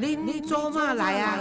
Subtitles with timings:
[0.00, 1.36] 恁做嘛来啊？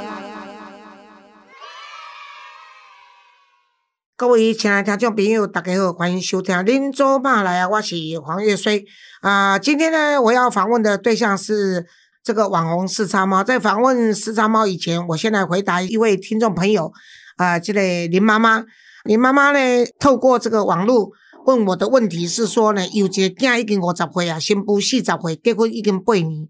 [4.16, 8.84] 各位亲爱的听众朋友，大家好，欢迎收听《恁做嘛来啊》，我是黄月水
[9.22, 11.86] 啊、今天呢，我要访问的对象是
[12.24, 13.44] 这个网红四叉猫。
[13.44, 16.92] 在访问四叉猫以前，我先来回答一位听众朋友
[17.36, 18.66] 啊、这个林妈妈。
[19.04, 19.60] 林妈妈呢，
[20.00, 21.12] 透过这个网络
[21.46, 26.48] 问我的问题是说呢，有一个囝已经五十岁啊，新妇四十岁，结婚已经八年，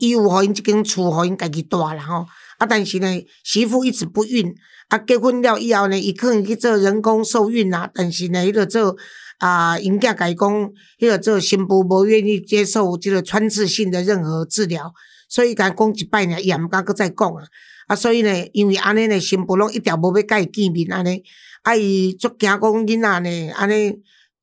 [0.00, 2.26] 伊有互因一间厝，互因家己住啦吼。
[2.58, 4.52] 啊，但是呢，媳妇一直不孕，
[4.88, 8.96] 啊，结婚了以后呢，伊可能去做人工受孕啦，但是呢，迄个做
[9.38, 14.92] 啊，因囝甲伊讲，迄个做新妇无愿意接受即个穿刺性的任何治疗，
[15.28, 17.44] 所以甲讲一摆呢，伊也毋敢搁再讲啊。
[17.86, 21.22] 啊，所以呢，因为安尼呢，新妇拢一条无要甲伊见面安尼，
[21.62, 23.90] 啊，伊足惊讲囡仔呢，安尼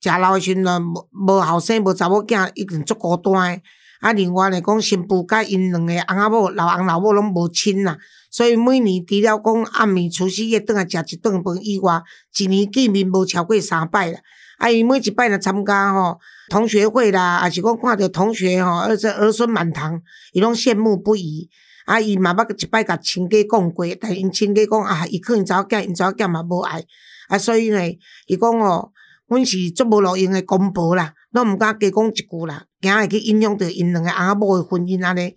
[0.01, 3.61] 食老的时阵，无无后生无查某囝，一定足孤单的。
[4.01, 7.97] 啊，另外呢，讲新妇甲因两个翁仔某、老翁老某拢无亲啦，
[8.29, 12.01] 所以每年除了讲暗暝除夕夜顿来食一顿饭以外，
[12.37, 14.19] 一年见面无超过三摆啦。
[14.57, 16.17] 啊，伊每一摆若参加吼
[16.49, 20.01] 同学会啦，还是讲看着同学吼，而且儿孙满堂，
[20.33, 21.49] 伊拢羡慕不已。
[21.85, 26.83] 啊，伊嘛捌一摆甲亲家讲过，但因亲家讲啊，伊可能查某囝，因查某囝嘛无爱，
[27.27, 27.79] 啊，所以呢，
[28.25, 28.91] 伊讲哦，
[29.27, 35.33] 阮是足无路用的公婆啦，拢毋敢加讲一句啦，惊会去影响着因两个翁仔某的婚姻安尼。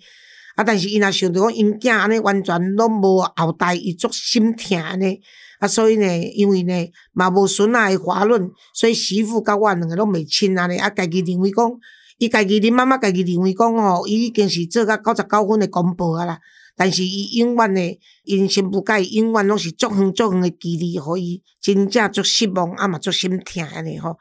[0.57, 5.21] 啊，但是伊若想着讲因囝安尼完全拢无后代，伊足心疼安尼。
[5.61, 10.77] 啊，所以呢，因为呢嘛无孙仔的华论，所以媳妇甲我两个拢袂亲安尼。
[10.77, 11.71] 啊，家己认为讲，
[12.19, 16.39] 伊家己恁妈妈家己认为讲吼，伊已经是做甲九十九分的公婆啊啦。
[16.79, 24.17] 但是伊永远诶，因新妇甲伊永远拢是足远足远诶距离，互伊真正足失望，啊嘛足心疼安尼吼。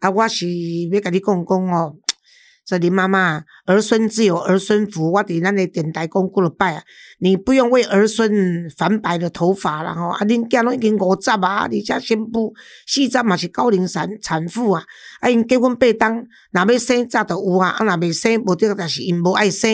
[0.00, 0.46] 啊，我是
[0.90, 1.98] 要甲你讲讲吼，
[2.68, 6.82] 说林妈妈儿孙自有儿孙福，我伫咱的电台讲过了拜啊，
[7.18, 12.52] 你不用为儿孙烦白了头发啦吼，啊，恁囝拢已经五十啊，而且新妇
[12.86, 14.84] 四十嘛是高龄产产妇啊，
[15.20, 19.70] 啊，因结婚八当，若要生早都有啊，啊，若未生无得，但是因无爱生，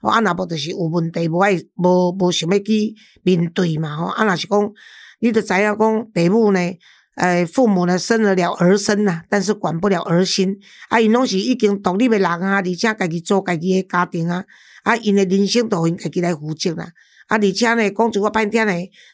[0.00, 4.72] 哦，啊，若无就是有问题，无爱无无想要去面对嘛吼，啊，若是讲，
[5.20, 6.60] 你着知影讲父母呢。
[7.18, 10.56] 呃，父母呢生得了儿孙呐、但是管不了儿心。
[10.88, 14.44] 啊，因拢是已经独立的人啊，而且家己做家己的家庭啊，
[14.84, 16.92] 啊，因的人生都因家己来负责啦。
[17.26, 18.72] 啊，而且呢，讲一个歹听呢，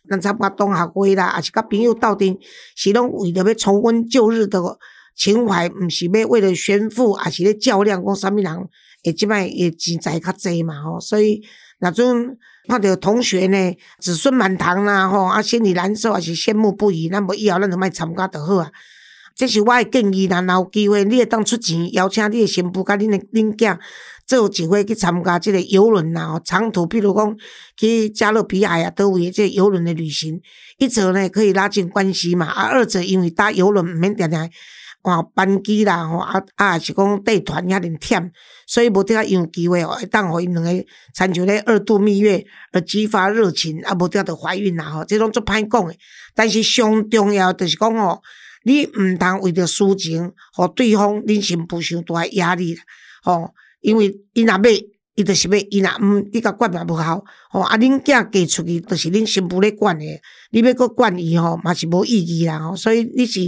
[0.09, 2.37] 咱参加同学会啦，也是甲朋友斗阵，
[2.77, 4.61] 是拢为着要重温旧日的
[5.17, 8.69] 情怀，毋是要为了炫富，也是咧较量，讲啥物人
[9.03, 11.01] 会即摆会钱财较济嘛吼。
[11.01, 11.43] 所以，
[11.81, 17.09] 若阵看到同学呢，子孙满堂啦，吼，啊，心里难受，也是羡慕不已。
[17.09, 18.71] 咱无以后咱就莫参加就好啊。
[19.37, 23.79] 这是我的建议啦，若有机会，你会当出钱邀请你的新妇甲恁的恁囝
[24.27, 27.37] 做一回去参加即个游轮啦，吼，长途，比如讲
[27.77, 30.41] 去加勒比海啊，倒位的这个游轮的旅行。
[30.79, 34.39] 一则呢可以拉近关系嘛，啊，二则因为搭游轮毋免定定
[35.05, 38.31] 换班机啦，吼，啊啊，是讲带团遐尔忝。
[38.67, 40.71] 所以无得较有机会哦，会当互因两个
[41.13, 42.43] 参像咧二度蜜月
[42.73, 45.99] 而激发热情，啊无得就怀孕啦吼，这种足歹讲诶。
[46.35, 48.23] 但是上重要就是讲吼，
[48.65, 52.83] 你毋通为着私情，互对方恁新妇伤大诶压力啦，
[53.23, 53.51] 吼，
[53.83, 54.63] 因为伊若要，
[55.17, 60.19] 伊就是要，伊若毋，你甲管嘛无效，吼，啊恁囝嫁出去，就是恁新妇咧管诶，
[60.51, 63.41] 你要搁管伊吼，嘛是无意义啦吼，所以你是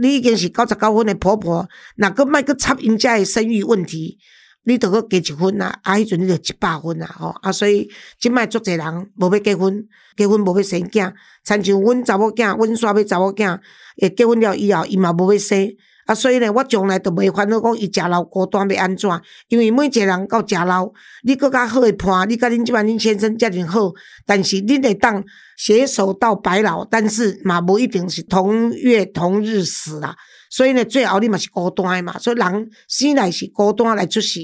[0.00, 4.18] 你已经是九十九分的婆婆，若搁莫搁插因遮诶生育问题。
[4.64, 7.90] 你著阁加一分啊，啊，迄阵你著一百分啊，吼啊，所以
[8.20, 11.12] 即卖足侪人无要结婚，结婚无要生囝，
[11.44, 13.58] 亲像阮查某囝，阮煞要查某囝，
[14.02, 15.66] 诶结婚了以后，伊嘛无要生，
[16.10, 19.08] 啊，所以呢，我从来都袂烦恼讲伊食老孤单要安怎，
[19.46, 20.90] 因为每一个人到食老，
[21.22, 23.92] 你搁较好诶伴，你甲恁即摆恁先生遮尔好，
[24.26, 25.22] 但是恁会当
[25.56, 30.16] 携手到白老，但是嘛无一定是同月同日死啦。
[30.50, 34.40] 所以呢，最后你嘛是孤单诶嘛，所以人生来是孤单来出世，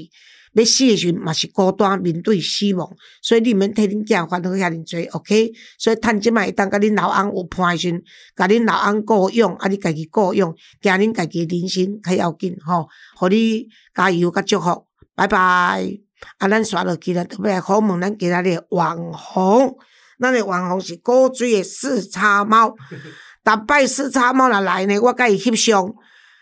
[0.61, 2.89] 要死诶时阵嘛是孤单面对死亡，
[3.21, 5.51] 所以你免替恁囝烦恼遐尼多，OK？
[5.77, 8.01] 所以趁即卖会当甲恁老翁有伴诶时阵，
[8.35, 15.99] 甲恁老翁顾用，啊，你家己顾用，惊恁家己的人生较要紧吼，互你加油甲祝福，拜拜。
[16.39, 19.77] 啊，咱刷落去了，特别来访问咱今仔日的网红，
[20.19, 22.75] 咱诶网红是古锥诶四叉猫。
[23.45, 25.93] 逐摆四叉猫若来呢，我甲伊翕相。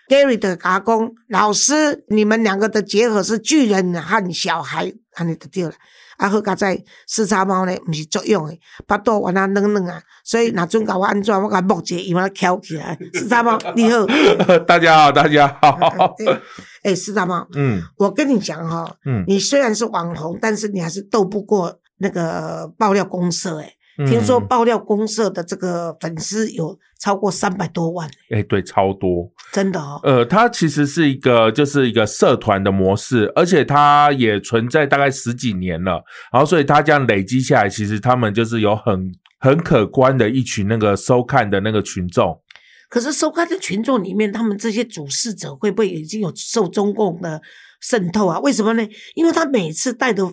[0.09, 5.73] Gary 的阿公，老师，你们两个的结合是巨人和小孩，安尼就对了。
[6.17, 8.57] 啊，好佳在四叉猫呢，毋是作用诶，
[8.87, 12.97] 巴肚原来软软啊，所以若准甲我安怎，我甲木一个伊把它翘起来。
[13.13, 14.05] 四叉猫，你好。
[14.65, 16.15] 大家好，大家好。
[16.17, 16.39] 对，
[16.83, 29.31] 哎，四叉猫，嗯我跟你讲哈、嗯你虽然是网红，但是你还是斗不过那个爆料公社，哎，嗯听说爆料公社的这个粉丝有超过三百多万，哎、对，超多。
[29.53, 29.99] 真的哦。
[30.03, 36.03] 呃，它其实是一个就是一个社团的模式，而且它也存在大概十几年了。
[36.31, 42.41] 然后，所以它这样累积下来，其实他们就是有很很可观的一群那个收看的那个群众。
[42.89, 47.41] 可是收看的群众里面，他们这些主事者会不会已经有受中共的
[47.87, 48.39] 渗透啊？
[48.39, 48.87] 为什么呢？
[49.13, 50.23] 因为他每次带的，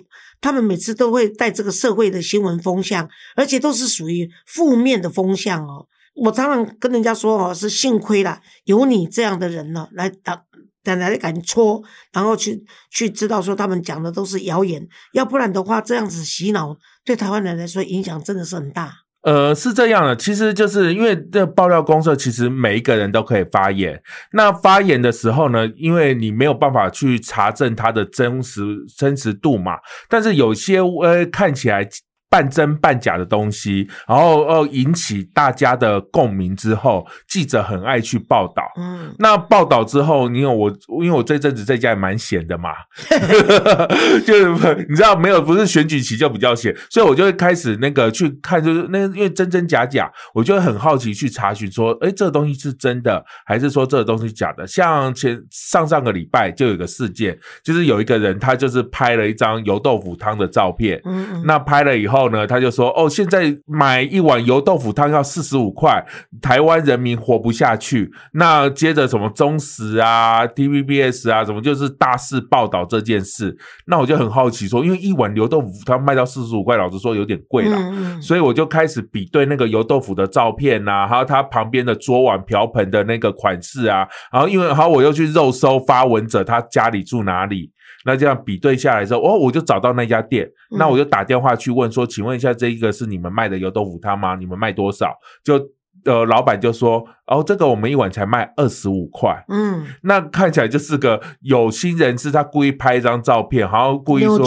[0.41, 5.87] 他们每次都会带这个社会的新闻风向，而且都是属于负面的风向哦。
[6.15, 10.45] 我常常跟人家说哦，是幸亏啦，有你这样的人呢，来打。
[10.85, 11.81] 来来敢戳，
[12.13, 12.61] 然后去
[12.91, 18.93] 去知道说他们讲的都是谣言，要不然的话，这样子洗脑对台湾人来说影响真的是很大。
[19.23, 24.01] 呃，是这样的，其实就是因为这爆料公社，其实每一个人都可以发言。
[24.33, 28.63] 那发言的时候呢，因为你没有办法去查证它的真实
[28.97, 29.79] 真实度嘛，
[30.09, 31.89] 但是有些呃看起来。
[32.33, 38.63] 半真半假的东西，然后呃引起大家的共鸣之后，记者很爱去报道。
[38.79, 42.71] 嗯，那报道之后，你有我，因为我这阵子在家也蛮闲的嘛，
[44.25, 54.67] 就是你知道没有，不是选举期就比较闲，所以我就会开始那个去看，就是那因为真真假假，我就会很好奇去查询说，哎，这个东西是真的，还是说这个东西假的？
[54.67, 66.05] 像前上上个礼拜就有一个事件，就是有一个人他就是拍了一张油豆腐汤的照片，嗯嗯，那拍了以后呢，他就说：“哦，现在买一碗油豆腐汤要四十五块，
[66.41, 73.57] 台湾人民活不下去。”那接着什么中时啊、TVBS 啊，什么就是大肆报道这件事。
[73.87, 77.79] 那我就很好奇说，因为一碗油豆腐汤卖到四十五块，老实说有点贵了。
[78.21, 87.71] 所以我就开始比对那个油豆腐的照片呐、还有它旁边的桌碗瓢盆的那个款式啊，然后因为然后我又去肉搜发文者他家里住哪里，
[88.05, 94.35] 那这样比对下来之后，哦，我就找到那家店，嗯那我就打电话去问说，请问一下这一个是你们卖的油豆腐汤吗？
[94.37, 95.15] 你们卖多少？
[95.45, 95.61] 就
[96.05, 99.45] 呃，老板就说，哦，这个我们一碗才卖二十五块。
[99.49, 104.45] 嗯，那看起来就是个有心人士，他故意拍一张照片，然后故意说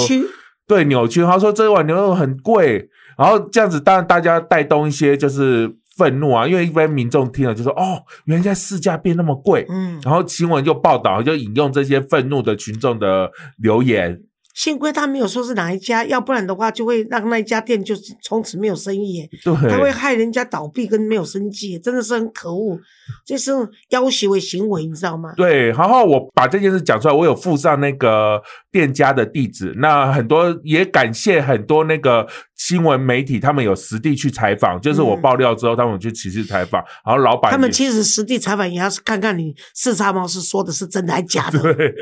[0.68, 14.22] 对扭曲，他说这碗牛肉很贵，然后这样子，当然大家带动一些就是愤怒啊，因为一般民众听了就说哦，原来在市价变那么贵，嗯，然后新闻就报道，就引用这些愤怒的群众的留言，
[14.54, 19.92] 幸亏他没有说是哪一家，要不然的话就会让那一家店就是从此没有生意耶，他会。
[19.96, 22.78] 害人家倒闭跟没有生计，真的是很可恶，
[23.26, 23.52] 这是
[23.90, 25.34] 要挟为行为，你知道吗？
[25.38, 28.40] 对，然后我把这件事讲出来，我有附上那个
[28.76, 29.74] 店家的地址。
[29.78, 32.28] 那很多也感谢很多那个
[32.58, 41.96] 新闻媒体，他们有实地去采访，就是我嗯爆料之后，他们有去实地采访，然后老板他们其实实地采访也要是看看你四叉猫是说的是真的还假的， 对，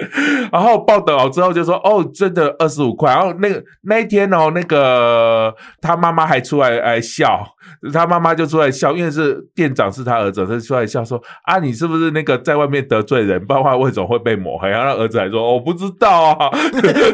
[0.51, 3.13] 然后报道之后就说哦，真的二十五块。
[3.13, 7.52] 然后那个那一天哦，那个他妈妈还出来哎笑，
[7.93, 14.69] 他妈妈就出来笑，因为是店长是他儿子，他出来笑说啊，你是不是那个在外面得罪人，不然为什么会被抹黑？
[14.69, 16.49] 然后他儿子还说、哦我不知道啊，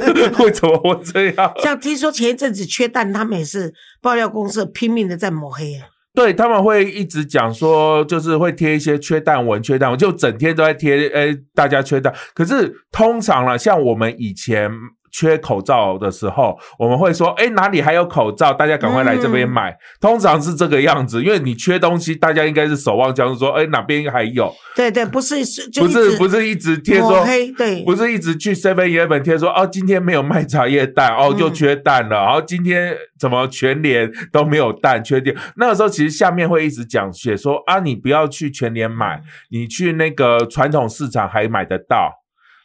[0.39, 1.53] 为什么会这样？
[1.59, 12.13] 像听说前一阵子缺蛋，他们也是爆料公社拼命的在抹黑啊，对他们会一直讲说，就是会贴一些缺蛋文、缺蛋文，就整天都在贴，哎，大家缺蛋。
[12.33, 14.71] 可是通常啦，像我们以前
[15.11, 19.77] 缺口罩的时候，我们会说，哎，哪里还有口罩，大家赶快来这边嗯买。
[19.99, 27.25] 通常是这个样子，因为你缺东西，大家应该是守望相助，说，哎，哪边还有，对对，不是是就不是不是一直贴抹说。
[27.25, 32.15] 黑，对，不是一直去 Seven Eleven 贴说哦，今天没有卖茶叶蛋哦，嗯就缺蛋了。
[32.15, 35.35] 然后今天怎么全联都没有蛋，缺店。
[35.57, 42.11] 那个时候其实下面会一直讲写说啊，你不要去全联买，你去那个传统市场还买得到。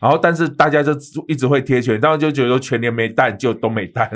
[0.04, 0.92] 然后，但是大家就
[1.26, 4.10] 一直会贴全，然后就觉得全年没蛋就都没蛋。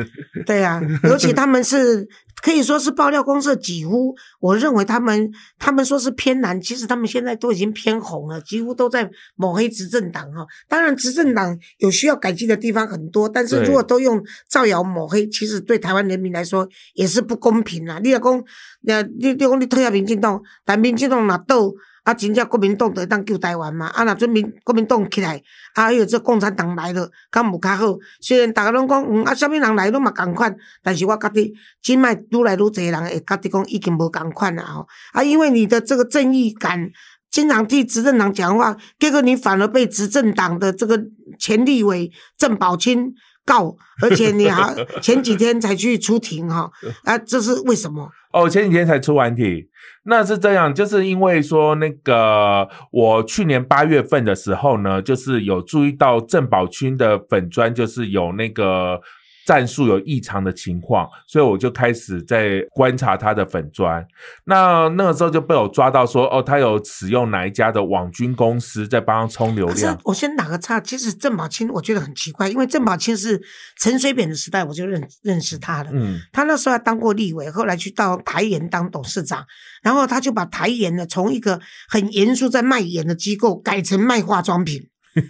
[0.45, 2.07] 对啊， 尤其他们是
[2.43, 10.47] 可以说是爆料公社，几乎我认为他们他们说是偏蓝，其实他们现在都已经偏红了，几乎都在抹黑执政党哈。
[10.69, 17.99] 当然，执政党有需要改进的地方很多，但是如果都用造谣抹黑，其实对台湾人民来说也是不公平啊。
[18.05, 18.45] 你若讲，
[18.89, 21.73] 呃，你你讲你退下民进党，但民进党若倒。
[22.09, 23.89] 啊，真正国民党就会当救台湾嘛？
[23.89, 25.37] 啊，若准民国民党起来，
[25.75, 27.99] 啊，还有这共产党来了，敢无较好？
[28.19, 34.89] 虽然大家拢讲，嗯，啊，啥物人来拢嘛共款，但是我觉得，即摆愈来愈侪人会觉得讲已经无共款了吼。
[35.13, 36.91] 啊，因为你的这个正义感，
[37.31, 40.99] 经常替执政党讲话，结果你反而被执政党的这个
[41.39, 43.13] 前立委郑宝清
[43.49, 46.71] 告，而且你还 前几天才去出庭哈，
[47.05, 48.11] 啊，这是为什么？
[48.31, 49.67] 哦，前几天才出完庭，
[50.05, 59.01] 那是这样，就是因为说那个我去年八月份的时候呢，就是有注意到郑宝君的粉砖，就是有那个
[59.49, 64.07] 战术有异常的情况，所以我就开始在观察他的粉砖。
[64.45, 69.99] 那那个时候就被我抓到说，哦，他有使用哪一家的网军公司在帮他充流量。
[70.05, 73.41] 我先打个岔，其实郑宝清我觉得很奇怪，因为郑宝清是
[73.79, 75.89] 陈水扁的时代我就认认识他了。
[75.95, 79.47] 嗯他那时候还当过立委，后来去到台盐当董事长，
[79.83, 84.83] 然后他就把台盐呢从一个很严肃在卖盐的机构改成卖化妆品。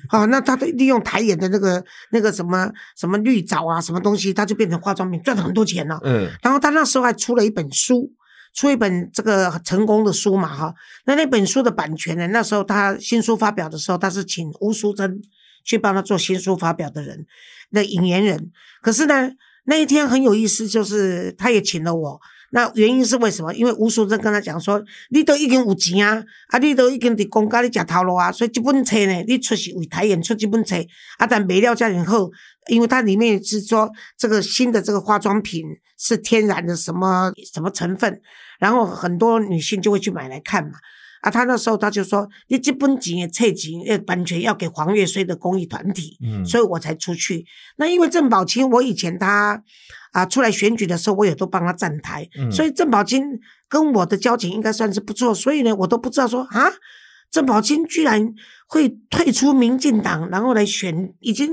[0.09, 5.99] 好、 那他的利用台演的那个那个什么什么绿藻啊，什么东西，他就变成化妆品，赚了很多钱了。
[6.05, 8.13] 嗯然后他那时候还出了一本书，
[8.55, 10.75] 出一本这个成功的书嘛，哈。
[11.07, 15.21] 那那本书的版权呢，那时候他新书发表的时候，他是请吴淑珍
[15.65, 17.27] 去帮他做新书发表的人
[17.71, 18.51] 那引言人。
[18.83, 19.31] 可是呢，
[19.65, 22.21] 那一天很有意思，就是他也请了我。
[22.51, 23.53] 那原因是为什么？
[23.55, 30.77] 因为吴淑珍跟他讲说，你都已经有钱啊，啊，你都已经伫公家咧食头路啊，所以这本册呢，你出是为台演出这本册，
[31.19, 32.31] 啊，但没料价以后，
[32.69, 35.65] 因为它里面是说这个新的这个化妆品
[35.99, 38.21] 是天然的什么什么成分，
[38.59, 40.73] 然后很多女性就会去买来看嘛。
[41.21, 47.45] 啊，他那时候他就说，你这本钱也册钱，呃，版权要给黄月虽的公益团体，嗯所以我才出去。
[47.77, 49.63] 那因为郑宝清，我以前他
[50.13, 53.23] 啊出来选举的时候，我也都帮他站台，嗯所以郑宝清
[53.69, 55.35] 跟我的交情应该算是不错。
[55.35, 56.71] 所以呢，我都不知道说啊，
[57.31, 58.33] 郑宝清居然
[58.69, 61.51] 会退出民进党，然后来选，已经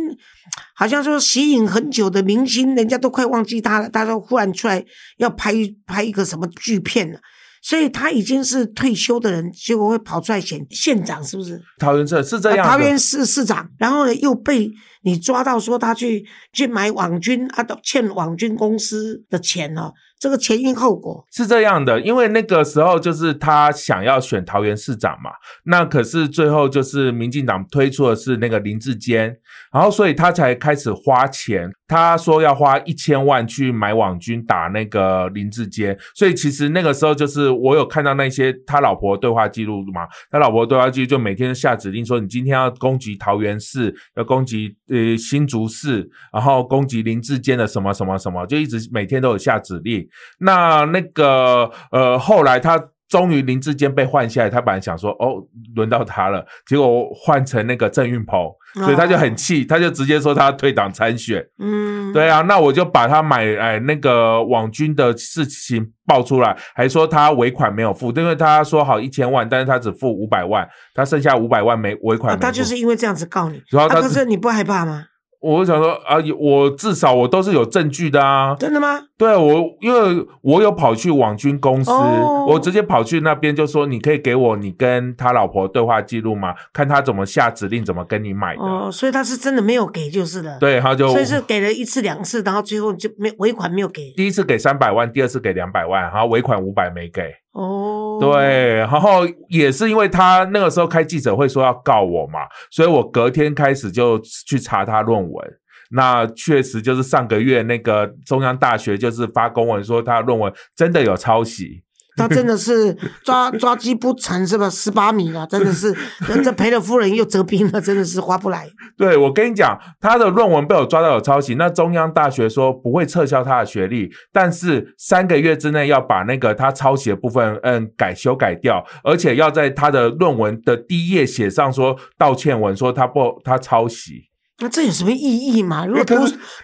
[0.75, 4.85] 好像说吸引很久的明星，人家都快忘记他了，他说忽然出来
[5.17, 5.53] 要拍
[5.85, 7.19] 拍一个什么剧片了。
[7.67, 11.59] 所以他已经是退休的人，结果会跑出来选县长，是不是？
[11.79, 12.63] 桃园市是这样的。
[12.63, 14.71] 啊桃园市市长，然后呢又被
[15.05, 21.23] 你抓到说他去去买网军啊，都欠网军公司的钱哦，这个前因后果。
[21.31, 25.29] 是这样的，因为那个时候就是他想要选桃园市长嘛，
[25.65, 29.37] 那可是最后就是民进党推出的是那个林志坚，
[29.71, 31.69] 然后所以他才开始花钱。
[31.87, 50.07] 他说要花一千万去买网军打那个林志坚，所以其实那个时候就是我有看到那些他老婆对话记录嘛，他老婆对话记录就每天下指令说你今天要攻击桃园市，要攻击呃新竹市，然后攻击林志坚的什么什么什么，就一直每天都有下指令。
[50.39, 55.41] 那那个呃，后来他终于林志坚被换下来，他本来想说哦，
[55.75, 61.45] 轮到他了，结果换成那个郑运鹏，所以他就很气，他就直接说他退党参选。
[61.59, 72.43] 嗯，对啊，那我就把他买哎那个网军的事情爆出来，还说他尾款没有付，因为他说好一千万，但是他只付五百万，他剩下五百万没尾款啊，没付。
[72.43, 75.05] 他就是因为这样子告你，啊，然后他可是你不害怕吗？
[75.53, 78.55] 我想说啊，我至少我都是有证据的啊。
[78.55, 78.99] 真的吗？
[79.17, 86.53] 对我，因为我有跑去网军公司，哦我直接跑去那边就说，你可以给我你跟他老婆对话记录吗？
[86.73, 88.61] 看他怎么下指令，怎么跟你买的。
[88.61, 94.11] 哦，所以他是真的没有给就是了。，对，他就所以是给了一次两次，然后最后就没尾款没有给。
[94.17, 97.21] 第一次给三百万，第二次给两百万，然后尾款五百没给。
[97.53, 102.39] 哦，，对，然后也是因为他那个时候开记者会说要告我嘛，
[102.71, 105.53] 所以我隔天开始就去查他论文。
[105.91, 111.83] 那确实就是上个月那个中央大学就是发公文说他论文真的有抄袭，
[112.15, 114.69] 他真的是抓 抓鸡不成是吧？
[114.69, 115.93] 十八米了，真的是，
[116.43, 118.69] 这赔了夫人又折兵了，真的是划不来。
[118.97, 134.29] 对我跟你讲，他的论文被我抓到有抄袭，那中央大学说不会撤销他的学历，但是三个月之内要把那个他抄袭的部分嗯改修改掉，而且要在他的论文的第一页写上说道歉文，说他不他抄袭。
[134.59, 135.85] 那这有什么意义嘛？
[135.85, 136.15] 如果读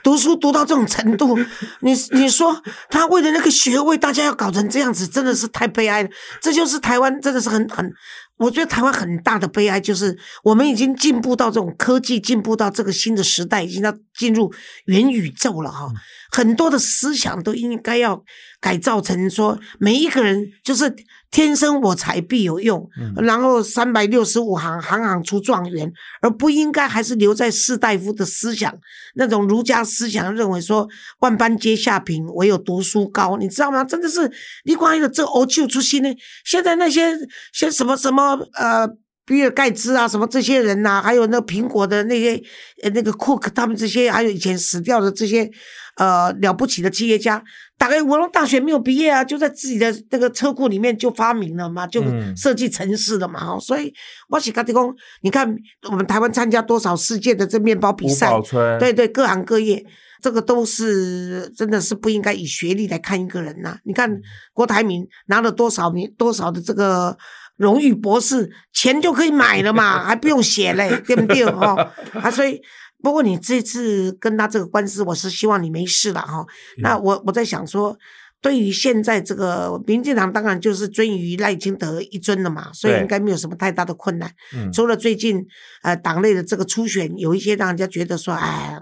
[0.01, 1.37] 读书读到这种程度，
[1.81, 6.09] 你你说他为了那个学位，大家要搞成这样子，真的是太悲哀了。
[6.41, 7.91] 这就是台湾真的是很很，
[8.37, 14.49] 我觉得台湾很大的悲哀就是我们已经进步到这种科技进步到这个新的时代，已经要进入
[14.85, 15.89] 元宇宙了哈。
[16.31, 18.23] 很多的思想都应该要
[18.61, 20.95] 改造成说，每一个人就是
[21.31, 28.77] 天生我材必有用，然后三百六十五行，行行出状元，而不应该还是留在士大夫的思想
[29.15, 30.87] 那种儒家思想，认为说
[31.19, 33.83] 万般皆下品，唯有读书高，你知道吗？
[33.83, 34.29] 真的是
[34.65, 36.13] 你光有这欧就出新呢。
[36.43, 37.17] 现在那些
[37.53, 38.87] 些什么什么呃。
[39.23, 42.41] 比尔盖茨啊，什么这些人呐、还有那苹果的那些
[42.81, 45.49] 呃那个库克，他们这些，还有以前死掉的这些
[45.97, 47.43] 呃了不起的企业家，
[47.77, 53.45] 大概文龙大学没有毕业啊，就在自己的那个车库里面就发明了嘛，就嗯设计城市了嘛。
[53.45, 53.93] 哦，所以
[54.29, 55.55] 我是跟你讲，你看
[55.89, 58.31] 我们台湾参加多少世界的这面包比赛，
[58.79, 59.85] 对对，各行各业，
[60.21, 64.19] 这个都是真的是不应该以学历来看一个人呐、你看
[64.53, 67.17] 郭台铭拿了多少名多少的这个
[67.57, 71.43] 荣誉博士，钱就可以买了嘛，还不用写嘞，对不对？
[71.43, 72.59] 哦，啊，所以
[73.01, 76.45] 不过你这次跟他这个官司，我是希望你没事了哈。
[76.77, 77.97] 那我我在想说，
[78.41, 84.31] 对于现在这个民进党，当然就是尊于赖清德一尊了嘛，所以应该没有什么太大的困难。
[84.55, 85.45] 嗯除了最近
[85.83, 88.79] 呃党内的这个初选，有一些让人家觉得说，哎，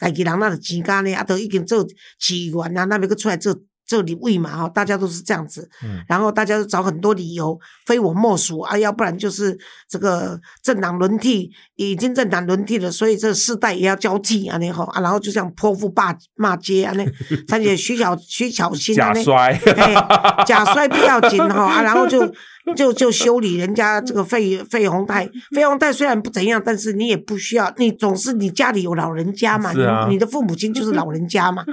[0.00, 1.86] 家己人那的钱干呢，啊，都已经做
[2.18, 3.54] 几员啊，那边个出来做
[3.96, 5.68] 做立委嘛，哈，大家都是这样子。
[5.84, 9.56] 嗯然后大家都找很多理由，非我莫属啊，要不然就是
[9.88, 17.06] 这个政党轮替，已经政党轮替了，所以这世代也要交替啊，那吼啊，然后就这样泼妇骂骂街啊，那
[17.46, 22.30] 参姐徐小徐小新啊，那假摔，哎，假摔不要紧哈、啊，然后就
[22.76, 31.64] 就就修理人家这个费费宏泰，费宏泰虽然不怎样，但是你也不需要，你总是你家里有老人家嘛，啊你你的父母亲就是老人家嘛，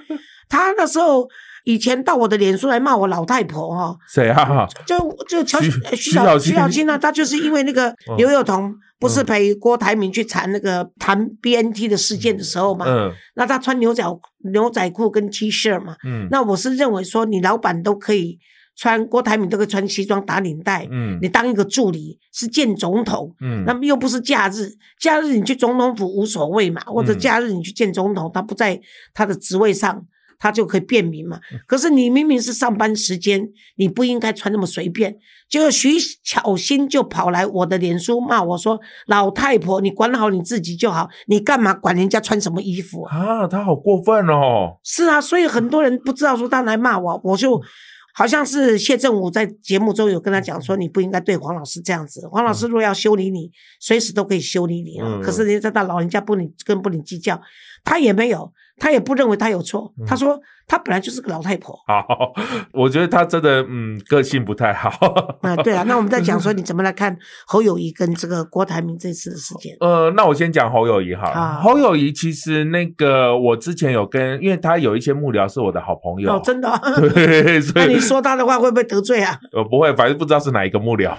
[0.48, 1.28] 他那时候。
[1.66, 4.68] 以前到我的脸书来骂我老太婆哈、谁啊？
[4.86, 4.98] 就
[5.28, 5.72] 就乔徐
[6.12, 6.86] 小徐小青。
[6.88, 8.18] 呢，他就是因为那个嗯。
[8.18, 13.12] 刘幼彤不是陪郭台铭去谈那个谈 BNT 的事件的时候嘛，嗯。
[13.36, 14.04] 那他穿牛仔
[14.52, 16.28] 牛仔裤跟 T 恤嘛，嗯。
[16.32, 18.40] 那我是认为说，你老板都可以
[18.76, 21.20] 穿，郭台铭都可以穿西装打领带，嗯。
[21.22, 23.64] 你当一个助理是见总统，嗯。
[23.66, 27.20] 那么又不是假日，假日你去总统府无所谓嘛，或者嗯。
[27.20, 28.80] 假日你去见总统，他不在
[29.14, 30.04] 他的职位上。
[30.40, 35.16] 他就可以便民嘛，嗯可是你明明是上班时间，你不应该穿那么随便。
[35.50, 44.78] 结果徐巧芯就跑来我的脸书骂我说：“老太婆，你管好你自己就好，你干嘛管人家穿什么衣服啊？”啊，他好过分哦。
[44.84, 47.60] 是啊，所以很多人不知道说他来骂我，我就
[48.14, 52.28] 好像是谢振武在节目中有跟他讲说，你不应该对黄老师这样子。
[52.28, 55.08] 黄老师若要修理你，随时都可以修理你啊。
[55.08, 57.42] 嗯可是人家他老人家不能跟不能计较，
[57.84, 59.92] 他也没有，他也不认为他有错。
[60.08, 61.76] 他说他本来就是个老太婆。
[61.88, 62.06] 好，
[62.74, 64.90] 我觉得他真的嗯个性不太好。
[65.42, 67.18] 啊、对啊，那我们在讲说你怎么来看
[67.48, 69.76] 侯友谊跟这个郭台铭这次的事件。
[69.80, 71.36] 呃，那我先讲侯友谊好了。
[71.36, 76.80] 好侯友谊其实那个我之前有跟，因为他有一些幕僚是我的好朋友，哦，真的、啊？
[77.14, 79.38] 对，所以那你说他的话会不会得罪啊？
[79.52, 81.12] 呃不会，反正不知道是哪一个幕僚。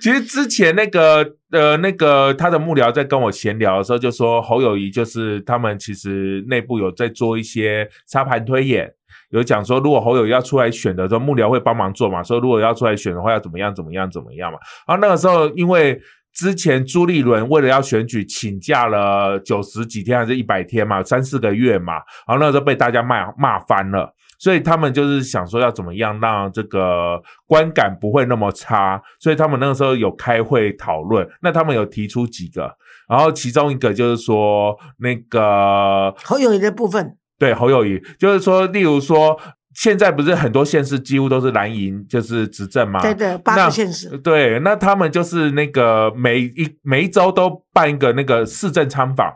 [0.00, 8.92] 其实之前那个呃那个他的幕僚在跟我闲聊的时候，就说侯友谊就是他们其实内部有在做一些沙盘推演。
[9.30, 12.22] 有讲说，如果侯友谊要出来选的时候，幕僚会帮忙做嘛？
[12.22, 14.58] 说如果要出来选的话，要怎么样怎么样怎么样嘛？
[14.86, 16.00] 然后那个时候，因为
[16.32, 21.94] 之前朱立伦为了要选举，请假了九十几天还是一百天嘛，三四个月嘛，
[22.26, 24.14] 然后那个时候被大家骂骂翻了。
[24.38, 31.26] 所以他们就是想说要怎么样让这个观感不会那么差，所以他们那个时候有开会讨论。
[31.42, 32.76] 那他们有提出几个，
[33.08, 39.38] 然后其中一个就是说那个侯友谊的部分，对侯友谊，就是说，例如说，
[39.74, 44.16] 现在不是很多县市几乎都是蓝营就是执政嘛，对对，八个县市。
[44.18, 49.32] 对，那他们就是那个每一每一周都办一个那个市政参访。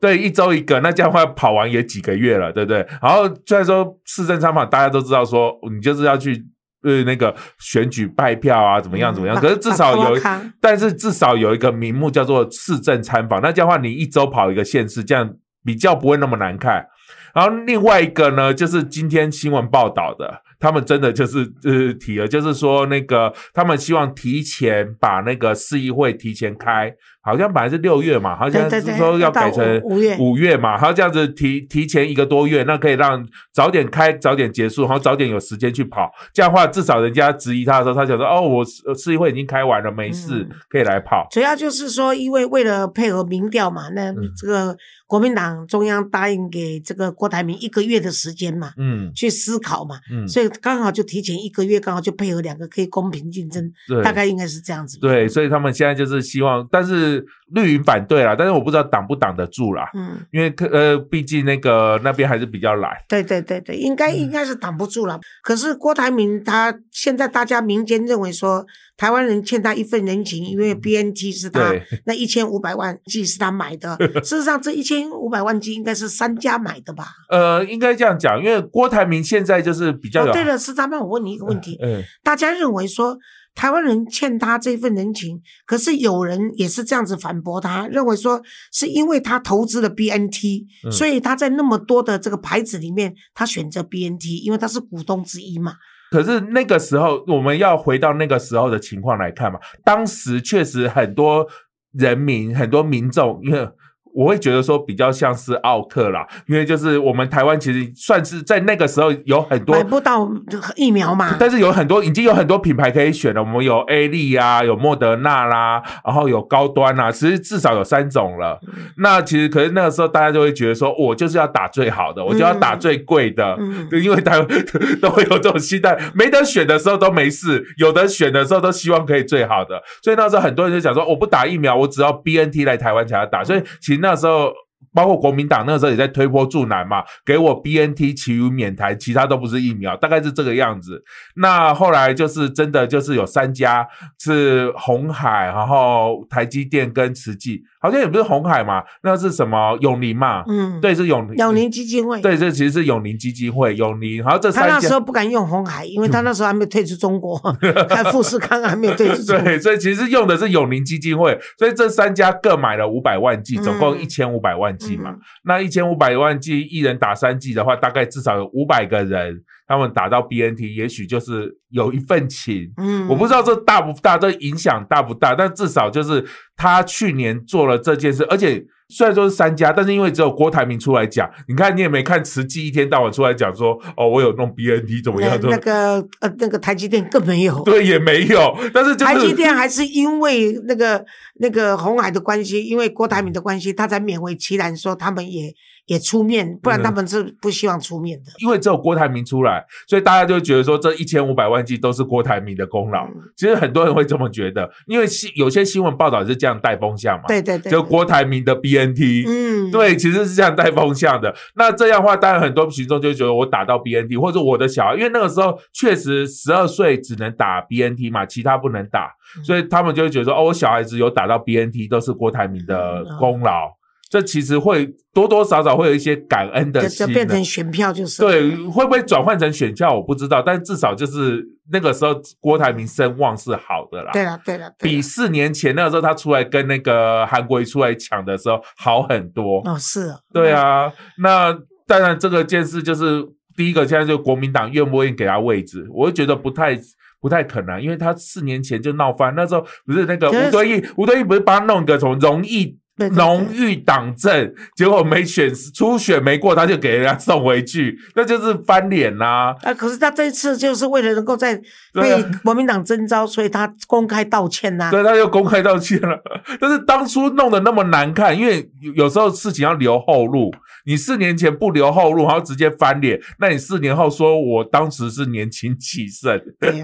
[0.00, 2.78] 对，一周一个，那这样的话跑完也几个月了，对不对？
[3.00, 6.44] 然后虽然说市政参访，大家都知道说你就是要去
[6.82, 16.86] 呃那个选举拜票啊，怎么样怎么样，嗯可是至少有把把卡，但是至少有一个名目叫做市政参访，那这样的话你一周跑一个县市，这样比较不会那么难看。
[17.34, 26.90] 然后另外一个呢，就是今天新闻报道的，他们真的就是呃提了，就是说那个他们希望提前把那个市议会提前开，
[27.26, 36.08] 好像本来是六月嘛，好像是说要改成五五月五月嘛，然后这样子提提前一个多月，那可以让早点开，早点结束，然后早点有时间去跑。
[36.32, 41.26] 这样的话，至少人家质疑他的时候，他想说哦，我市市议会已经开完了，没事，嗯可以来跑。
[41.32, 54.98] 主要就是说，因为为了配合民调嘛，那嗯这个国民党中央答应给这个郭台铭一个月的时间嘛，嗯去思考嘛，嗯，所以刚好就提前一个月，刚好就配合两个可以公平竞争，对，大概应该是这样子。
[55.00, 57.15] 对，所以他们现在就是希望，但是
[57.52, 62.92] 绿营反对啦，但是我不知道挡不挡得住啦，嗯，因为可呃，毕竟那个那边还是比较懒。
[63.08, 65.18] 对对对对，应该嗯应该是挡不住了。
[65.42, 68.64] 可是郭台铭他现在大家民间认为说，
[68.96, 77.06] 台湾人欠他一份人情，因为 BNT 是他嗯对那一千五百万剂是他买的， 事实上这一千五百万剂应该是三家买的吧？
[77.30, 83.16] 呃，应该这样讲，因为郭台铭现在就是比较对了，是他们，我问你一个问题，嗯大家认为说
[83.56, 88.40] 台湾人欠他这份人情，可是有人也是这样子反驳他，认为说
[88.70, 95.72] 是因为他投资了 BNT，、嗯所以他在那么多的这个牌子里面，他选择 BNT，因为他是股东之一嘛。
[96.10, 101.44] 可是那个时候，我们要回到那个时候的情况来看嘛，当时确实很多
[101.92, 103.68] 人民、很多民众，因为
[104.16, 110.26] 我会觉得说比较像是奥特啦，因为就是我们台湾其实算是在那个时候有很多买不到
[110.74, 118.58] 疫苗嘛，但是有很多已经有很多品牌可以选了，我们有 A 利啊，有莫德纳啦，然后有高端啊，其实至少有三种了。
[118.96, 123.54] 那其实可是那个时候大家就会觉得说，我就是要打最好的，我就要打最贵的，
[123.90, 124.48] 对，因为台湾
[125.02, 134.05] 都会有这种期待，没得选的时候都没事，有的选的时候都希望可以最好的，所以那时候很多人就讲说，我不打疫苗，我只要 BNT 来台湾才要打，所以其实。
[134.06, 134.52] 那时候，
[134.96, 141.04] 包括国民党那个时候也在推波助澜嘛，给我 BNT，其余免台，其他都不是疫苗，大概是这个样子。
[141.34, 143.86] 那后来就是真的就是有三家
[144.18, 147.62] 是红海，然后台积电跟慈济。
[147.78, 150.42] 好像也不是红海嘛，那是什么永宁嘛？
[150.48, 152.20] 嗯，对，是永永宁基金会。
[152.20, 153.76] 对，这其实是永宁基金会。
[153.76, 157.36] 永宁，然后这三他那时候不敢用红海，因为他那时候还没有退出中国，
[157.88, 159.22] 还富士康还没有退出。
[159.26, 161.38] 对，所以其实用的是永宁基金会。
[161.56, 165.16] 所以这三家各买了五百万剂，总共一千五百万剂嘛。
[165.44, 169.42] 那一千五百万剂，一人打三剂的话，大概至少有五百个人。
[169.66, 176.24] 他们打到 BNT，也许就是有一份情，嗯，我不知道这大不大，这影响大不大，但至少就是
[176.56, 185.38] 他去年做了这件事，而且虽然说是三家，但是因为只有郭台铭出来讲，你看你也没看慈济一天到晚出来讲说，哦，我有弄 BNT 怎么样？
[185.42, 191.04] 那个呃，那个台积电更没有，对，也没有，但是台积电还是因为那个
[191.40, 195.52] 那个红海的关系，因为郭台铭的关系，他才勉为其难说他们也。
[195.86, 198.32] 也出面，不然他们是不希望出面的。
[198.40, 203.06] 因为只有郭台铭出来，所以大家就觉得说这一千五百万剂都是郭台铭的功劳。
[203.36, 207.24] 其实很多人会这么觉得，因为新有些新闻报道是这样带风向嘛。
[207.28, 211.34] 对对对，就郭台铭的 BNT，嗯，对，其实是这样带风向的。
[211.54, 219.12] 那这样的话，当然很多群众就觉得我打到 BNT，或者我的小孩，因为那个时候确实十二岁只能打 BNT 嘛，其他不能打，
[219.44, 223.75] 所以他们就会觉得说，哦，我小孩子有打到 BNT 都是郭台铭的功劳。
[224.08, 228.22] 这其实会多多少少会有一些感恩的心，就变成选票就是。
[228.22, 234.12] 对，会不会转换成选票我不知道，但至少就是那个时候郭台铭声望是好的啦。
[234.12, 239.60] 对了，对了，比四年前那个时候他出来跟那个韩国瑜出来抢的时候好很多。
[239.64, 240.14] 哦，是。
[240.32, 241.52] 对啊，那
[241.86, 246.78] 当然这个件事就是第一个，现在就国民党愿不愿意给他位置，我就觉得不太
[247.20, 252.78] 不太可能，因为他四年前就闹翻，那时候不是那个吴敦义，吴敦义不是帮他弄个什么荣誉。
[252.96, 259.54] 荣誉党政，结果没选初选没过，他就给人家送回去，那就是翻脸呐！
[259.62, 261.60] 啊，可是他这次就是为了能够在
[261.92, 264.90] 被国民党征召，所以他公开道歉呐。
[264.90, 266.18] 对，他又公开道歉了。
[266.60, 270.50] 但是当初弄得那么难看，因为有时候事情要留后路。
[270.88, 276.80] 你四年前不留后路，然后直接翻脸，那你四年后说我当时是年轻气盛，对，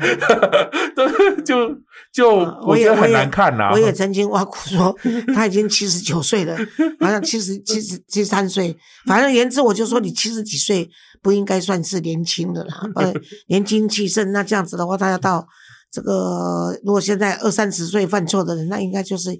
[1.46, 1.78] 就
[2.12, 3.70] 就我觉得很难看呐。
[3.72, 4.92] 我也曾经挖苦说
[5.32, 6.54] 他已经七十九岁了，
[7.00, 10.90] 好像七十七十七三岁，反正言之我就说你七十几岁
[11.22, 13.14] 不应该算是年轻的啦，呃，
[13.46, 15.46] 年轻气盛，那这样子的话，他要到
[15.90, 19.30] 这个如果现在二三十岁犯错的人，那应该就是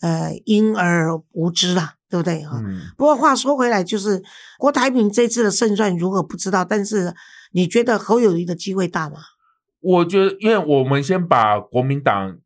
[0.00, 1.96] 呃婴儿无知啦。
[2.10, 2.62] 对不对哈？
[2.96, 4.22] 不过话说回来，就是
[4.56, 7.12] 郭台铭这次的胜算如何不知道，但是
[7.50, 9.16] 你觉得侯友谊的机会大吗？
[9.80, 12.38] 我觉得，因为我们先把国民党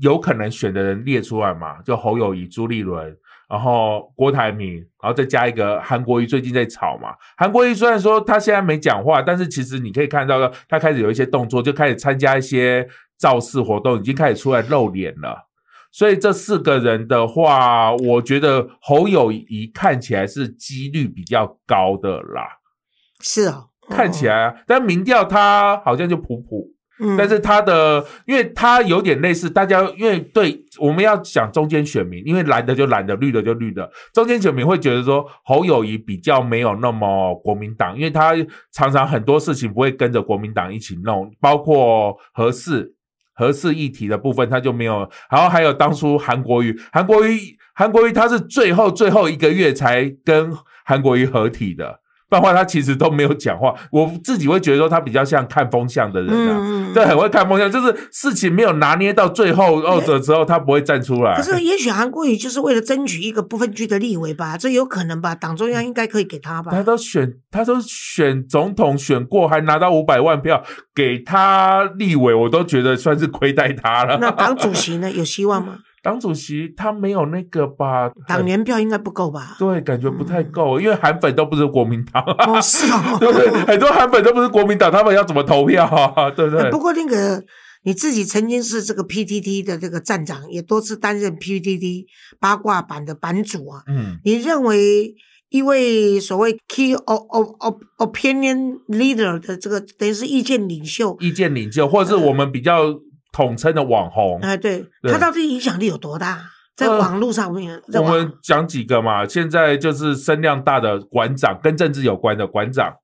[0.00, 3.14] 有可能选的人列出来嘛，就侯友谊、朱立伦，
[3.48, 7.14] 然后郭台铭，然后再加一个韩国瑜，最近在炒嘛。
[7.36, 15.48] 韩国瑜虽然说他现在没讲话，但是其实你可以看到，他开始有一些动作，就开始参加一些造势活动，已经开始出来露脸了。
[15.90, 22.60] 所以这四个人的话，我觉得侯友谊看起来是几率比较高的啦。
[23.20, 26.71] 是啊，看起来，但民调他好像就普普。
[27.18, 38.34] 但是他的，因为他有点类似大家，因为对我们要讲中间选民，因为蓝的就蓝的，绿的就绿的，中间选民会觉得说侯友谊比较没有那么国民党，因为他
[38.72, 42.94] 常常很多事情不会跟着国民党一起弄，包括合适。
[43.34, 47.40] 合适议题的部分他就没有，然后还有当初韩国瑜，韩国瑜，
[47.74, 50.52] 韩国瑜他是最后最后一个月才跟
[50.84, 52.01] 韩国瑜合体的。
[52.40, 61.34] 不然他其实都没有讲话，我自己会觉得说他比较像看风向的人啊，对，很会看风向，就是事情没有拿捏到最后二者之后，他不会站出来。
[61.36, 65.34] 可是也许韩国瑜就是为了争取一个不分区的立委吧，这有可能吧？
[65.34, 66.70] 党中央应该可以给他吧？
[66.72, 70.62] 他都选，他都选总统选过，还拿到五百万票
[70.94, 74.18] 给他立委，我都觉得算是亏待他了。
[74.20, 75.10] 那党主席呢？
[75.10, 75.78] 有希望吗？
[76.02, 78.10] 党主席他没有那个吧？
[78.26, 79.54] 党年票应该不够吧？
[79.58, 82.22] 对，感觉不太够，因为韩粉都不是国民党。
[82.24, 83.48] 哦，是哦， 对不对？
[83.66, 86.28] 很多韩粉都不是国民党，他们要怎么投票啊？
[86.34, 86.70] 对不对？
[86.70, 87.42] 不过那个
[87.84, 92.06] 你自己曾经是这个 PTT 的这个站长，也多次担任 PTT
[92.40, 93.82] 八卦版的版主啊。
[93.86, 95.14] 嗯，你认为
[95.50, 102.86] 一位所谓 key o o o opinion leader 的这个等于是意见领袖，意见领袖，或者是我们比较
[103.32, 105.10] 统称的网红，哎，对对。
[105.10, 106.38] 他到底影响力有多大？
[106.74, 112.94] 在呃网络上面，在我网们讲几个嘛，现在就是声量大的馆长，跟政治有关的馆长，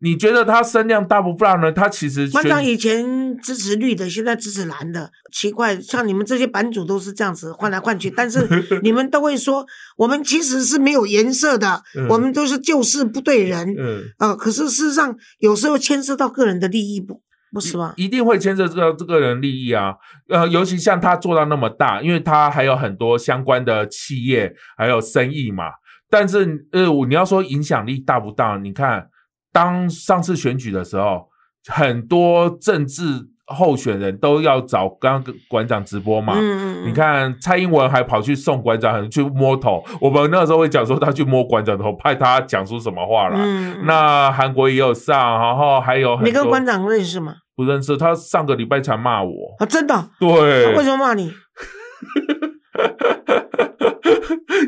[0.00, 1.70] 你觉得他声量大不大呢？
[1.70, 8.48] 他其实选馆长以前支持绿的，现在支持蓝的，奇怪，像你们这些版主都是这样子换来换去，但是
[8.82, 9.66] 你们都会说，
[9.98, 12.08] 我们其实是没有颜色的，嗯。
[12.08, 17.20] 我们都是就事不对人，嗯，呃，可是事实上有时候牵涉到个人的利益，不
[17.52, 17.94] 不是吗？
[17.96, 19.94] 一定会牵涉到这个人利益啊。
[20.28, 25.64] 呃，尤其像他做到那么大，因为他还有很多相关的企业还有生意嘛。
[26.10, 28.56] 但是呃，我你要说影响力大不大？
[28.56, 29.08] 你看，
[29.52, 31.28] 当上次选举的时候，
[31.66, 33.02] 很多政治
[33.48, 36.34] 候选人都要找刚刚馆长直播嘛。
[36.36, 43.38] 嗯你看蔡英文还跑去送馆长去摸头，我们那时候会讲说他去摸馆长头，派他讲出什么话来。
[43.38, 47.34] 嗯，那韩国也有上，然后还有你跟馆长认识吗？
[47.56, 49.32] 不认识，他上个礼拜才骂我。
[49.58, 49.94] 啊，真的？
[50.20, 51.32] 对他，为什么骂你？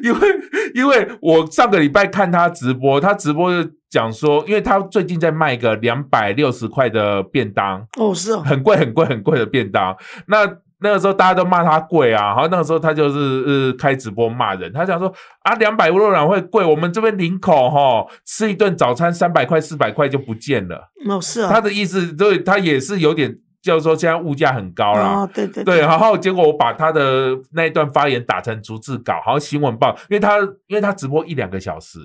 [0.03, 0.29] 因为
[0.75, 9.97] 因为我上个礼拜看他直播，他直播就讲说，因为他最近在卖一个两百六十块的便当，哦，是哦，很贵很贵很贵的便当。
[10.27, 10.49] 那
[10.83, 20.91] 那个时候大家都骂他贵啊，然后那个时候他就是呃开直播骂人，他讲说啊两百多然会贵，我们这边林口哈吃一顿早餐三百块四百块就不见了。
[21.07, 25.21] 哦是他哦，的意思对他也是有点，就是说现在物价很高啦。
[25.21, 31.99] 哦，对对对，，然后结果我把他的那一段发言打成逐字稿，好像新闻报，因为他因为他直播一两个小时，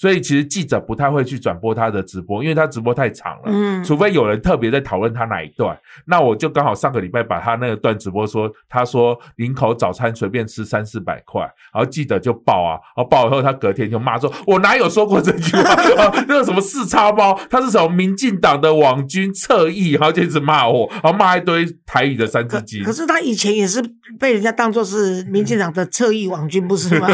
[0.00, 3.42] 所以其实记者不太会去转播他的直播，因为他直播太长了。
[3.48, 15.70] 嗯，除非有人特别在讨论他哪一段，那我就刚好上个礼拜把他那个段直播说，他说林口早餐随便吃三四百块，然后记者就报啊，然后报以后他隔天就骂说，我哪有说过这句话？
[16.02, 22.90] 啊 那个什么四叉包，他是什么民进党的网军侧翼，然后就一直骂我，然后骂一堆台语的三字经可。
[22.90, 23.82] 是他以前也是
[24.18, 27.06] 被人家当做是民进党的侧翼网军，不是吗？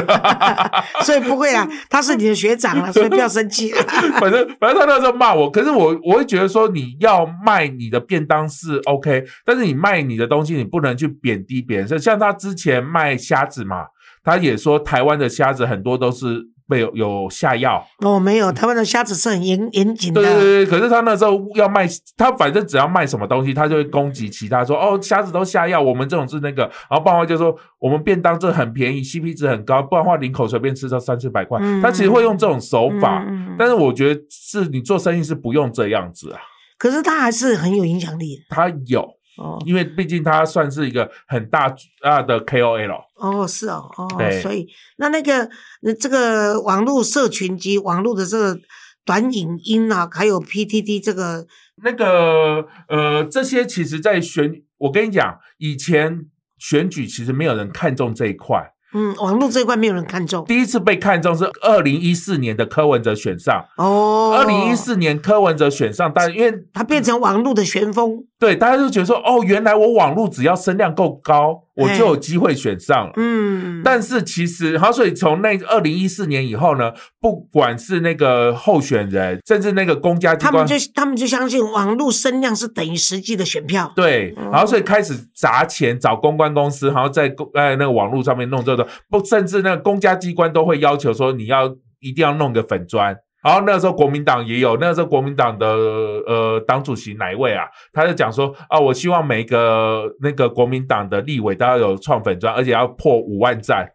[1.02, 3.72] 所以不会啊，他是你的学长了，所以不要生气。
[4.20, 11.98] 反正反正他那时候骂我，可是我我会觉得说你要卖你的便当是 OK，但是你卖你的东西，你不能去贬低别人。
[11.98, 13.86] 像他之前卖虾子嘛，
[14.22, 20.20] 他也说台湾的虾子很多都是被有有下药，哦，没有，他们的虾子是很严严谨的。
[20.20, 20.66] 对对对。
[20.66, 33.24] 可是他那时候要卖，他反正只要卖什么东西，他就会攻击其他说哦虾子都下药，我们这种是那个，然后爸妈就说我们便当这很便宜，CP 值很高，不然的话领口随便吃到三四百块，嗯他其实会用这种手法。
[33.58, 36.40] 但是我觉得是你做生意是不用这样子啊，
[36.78, 38.42] 可是他还是很有影响力的。
[38.50, 39.62] 他有，哦。
[39.66, 45.44] 因为毕竟他算是一个很大大的 KOL，哦，是哦，哦对，所以那那个
[45.82, 48.58] 呃这个网络社群及网络的这个
[49.04, 51.46] 短影音啊，还有 PTT 这个
[51.82, 56.26] 那个呃，这些其实在选，我跟你讲，以前
[56.58, 64.34] 选举其实没有人看重这一块，嗯，网络这一块没有人看中第一次被看中是二零一四年的柯文哲选上，哦。
[64.38, 68.24] 二零一，四年柯文哲选上，但因为他变成网络的旋风。
[68.38, 73.12] 对大家就觉得说，哦，原来我网络只要声量够高，我就有机会选上了。
[73.16, 83.92] 嗯，但是其实，好所以从那二零一四年以后呢，不管是那个候选人，甚至那个公家机关他们，就他们就相信网络声量是等于实际的选票。
[83.94, 91.66] 对，嗯然后所以开始砸钱找公关公司，然后在公呃那个网络上面弄这个，不，甚至那个公家机关都会要求说你要
[92.00, 93.16] 一定要弄个粉砖。
[93.46, 97.62] 然后那个时候国民党也有，那个时候国民党的呃党主席哪一位啊？
[97.92, 103.86] 他就讲说啊，我希望每一个那个国民党的立委都要有创粉砖，而且要破五万赞。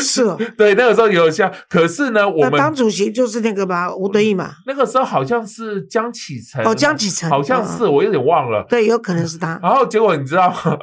[0.00, 4.50] 是哦， 对，那个时候有像，可是呢，我们党主席就是那个吧，吴敦义嘛。
[4.66, 8.66] 那个时候好像是江启臣哦江启臣好像是，我有点忘了。
[8.68, 9.60] 对，有可能是他。
[9.62, 10.76] 然后结果你知道吗，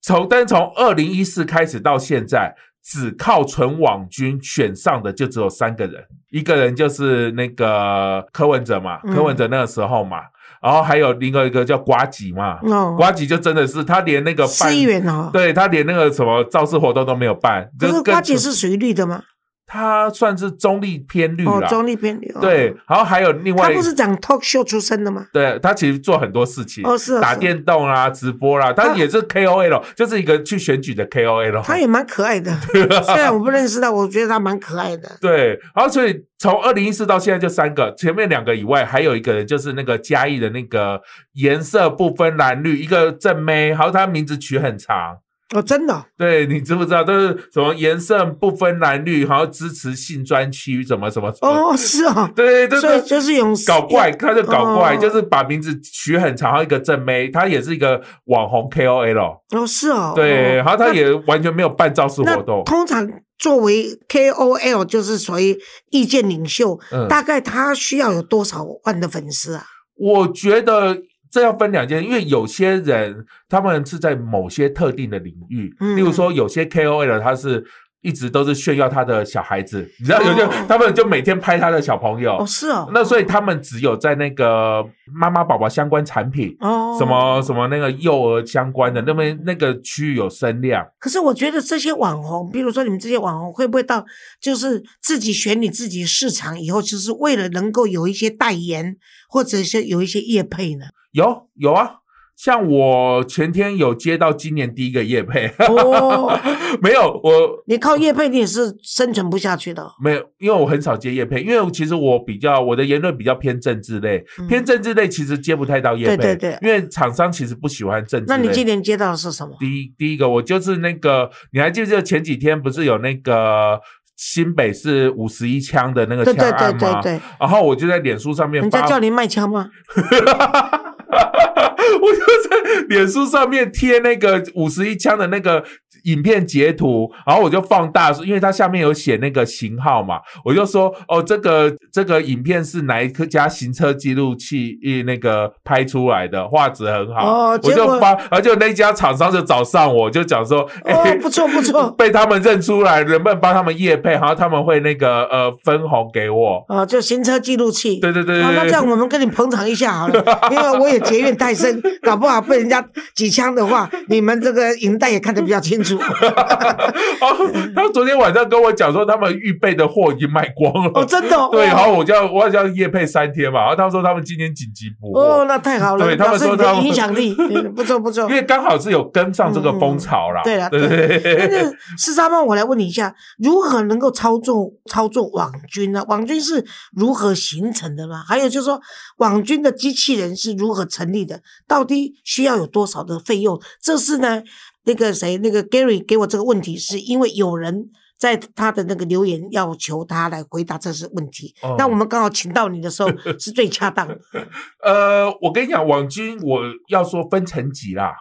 [0.00, 2.54] 从但是从二零一四开始到现在，
[2.84, 10.18] 只靠纯网军选上的就只有三个人，一个人就是那个柯文哲嘛，嗯柯文哲那个时候嘛，
[10.62, 15.30] 然后还有另外一个叫瓜吉嘛，哦，瓜吉就真的是他连那个办市议员哦。
[15.32, 19.22] 对他连那个什么造势活动都没有办，可就是瓜吉是属于绿的吗？
[19.66, 22.30] 他算是中立偏绿哦，中立偏绿。
[22.34, 25.26] 哦对，，然后还有另外他不是讲 talk show 出身的吗？
[25.32, 31.62] 对他其实做很多事情，哦是打电动啦、直播啦，他他也是 KOL，就是一个去选举的 KOL。
[31.62, 32.54] 他也蛮可爱的，
[33.04, 35.10] 虽然我不认识他，我觉得他蛮可爱的。
[35.20, 41.00] 对，然后所以从二零一四到现在就三个，前面两个以外，还有一个人就是那个嘉义的那个
[41.32, 45.18] 颜色不分蓝绿，一个正妹，然后他名字取很长。
[45.54, 47.04] 哦，真的哦，对你知不知道？
[47.04, 51.48] 都是什么颜色不分蓝绿，然后支持性专区，什么什么什么。
[51.48, 59.38] 哦，是哦，对对对，就是用搞怪，他就搞怪，哦就是把名字取很长，然后一个正妹，她也是一个网红 KOL。
[59.54, 62.64] 哦，是哦，对，哦然后她也完全没有办造势活动。
[62.64, 63.06] 通常
[63.38, 65.56] 作为 KOL 就是属于
[65.90, 69.64] 意见领袖，嗯大概他需要有多少万的粉丝啊？
[69.96, 70.98] 我觉得
[71.34, 77.64] 这要分两件，因为有些人他们是在某些特定的领域，嗯例如说有些 KOL 他是。
[78.06, 90.86] 一直都是炫耀他的小孩子，你知道，有些哦他们就每天拍他的小朋友，哦，是哦，那所以他们只有在那个妈妈宝宝相关产品，哦，什么什么那个幼儿相关的，那边那个区域有声量。
[91.00, 94.04] 可是我觉得这些网红，比如说你们这些网红，会不会到
[94.38, 98.96] 就是自己选你自己市场以后，就是为了能够有一些代言，
[99.30, 100.84] 或者是有一些业配呢？
[101.14, 101.90] 有有啊，
[102.36, 106.36] 像我前天有接到今年第一个叶配，哦，
[106.82, 109.92] 没有我你靠叶配你也是生存不下去的哦。
[110.02, 118.36] 没有，因为我很少接叶配，因为其实我比较我的言论比较偏政治类，嗯偏政治类其实接不太到叶配，对对对因为厂商其实不喜欢政治那。
[118.36, 119.54] 你今年接到的是什么？
[119.60, 123.78] 第一第一个，我就是那个，你还记不记得前几天不是有那个
[124.16, 127.00] 新北市五十一枪的那个对对对枪案吗？
[127.00, 129.70] 对对，然后我就在脸书上面，人家叫你卖枪吗？
[131.14, 135.64] 哈 哈我就在脸书上面贴那个五十一枪的那个
[136.04, 151.90] 影片截图，然后我就放大，因为它下面有写那个型号嘛，我就说哦，这个这个影片是哪一家行车记录器呃那个拍出来的，画质很好，哦我就发，而且那家厂商就找上我，就讲说，哎、哦，不错不错。
[151.92, 154.12] 被他们认出来，能不能帮他们业配？
[154.12, 156.64] 然后他们会那个呃分红给我。
[156.68, 157.96] 哦，就行车记录器。
[158.00, 165.93] 对对对对哦，那这样我们跟你捧场一下好了，因为我也结怨太深，搞不好被人家几枪的话，你们这个银带也看得比较清楚。
[167.20, 170.90] 哦，他昨天晚上跟我讲说，他们预备的货已经卖光了。
[170.94, 171.48] 哦，真的哦。
[171.52, 178.30] 对，然哦后我就要我叫叶配三天嘛，然后他说他们今天紧急补货，哦，那太好了，对他们说他们影响力嗯 不错不错因。
[178.30, 180.42] 为刚好是有跟上这个风潮啦。
[180.44, 181.64] 对了，对对对
[181.96, 186.04] 四三八，我来问你一下，如何能够操纵操纵网军呢？
[186.08, 188.22] 网军是如何形成的吗？
[188.26, 188.80] 还有就是说，
[189.18, 191.40] 网军的机器人是如何成立的？
[191.66, 193.60] 到底需要有多少的费用？
[193.80, 194.42] 这是呢，
[194.84, 197.90] 那个谁，那个 Gary 给我这个问题，是因为有人。
[198.16, 204.18] 在他的那个留言要求他来回答这些问题，哦那我们刚好请到你的时候是最恰当的。
[204.82, 208.14] 呃，我跟你讲，网军我要说分层级啦。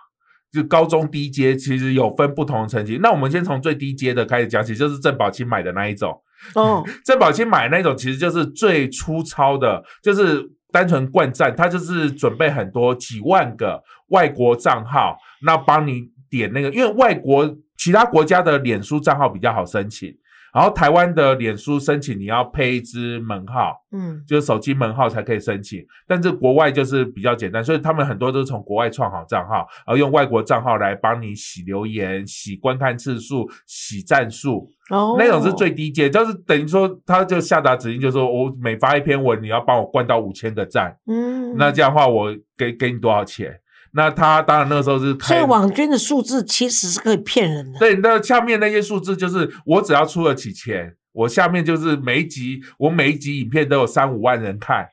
[0.51, 6.19] 就高中低阶其实有分不同的层级，那我们先从最低阶的开始讲起，就是郑宝清买的那一种。
[6.55, 16.01] 哦，郑宝清买的那种其实就是最粗糙的，就是单纯灌赞，他就是准备很多几万个外国账号，那帮你
[16.37, 20.11] 点那个，因为外国其他国家的脸书账号比较好申请，
[20.53, 34.67] 然后台湾的脸书申请你要配一支门号，嗯，就是手机门号才可以申请，但是国外就是比较简单，所以他们很多都是从国外创好账号，然后用外国账号来帮你洗留言、洗观看次数、洗赞数。
[34.89, 43.59] 哦，那种是最低阶，就是等于说他就下达指令，就说我每发一篇文，你要帮我灌到五千个赞，嗯，那这样的话我给给你多少钱？
[43.95, 45.41] 那他当然那个时候是所以。
[45.41, 47.79] 网军的数字其实是可以骗人的。
[47.79, 54.89] 对，那下面那些数字就是我只要出得起钱，我下面就是每一集我每一集影片都有三五万人看，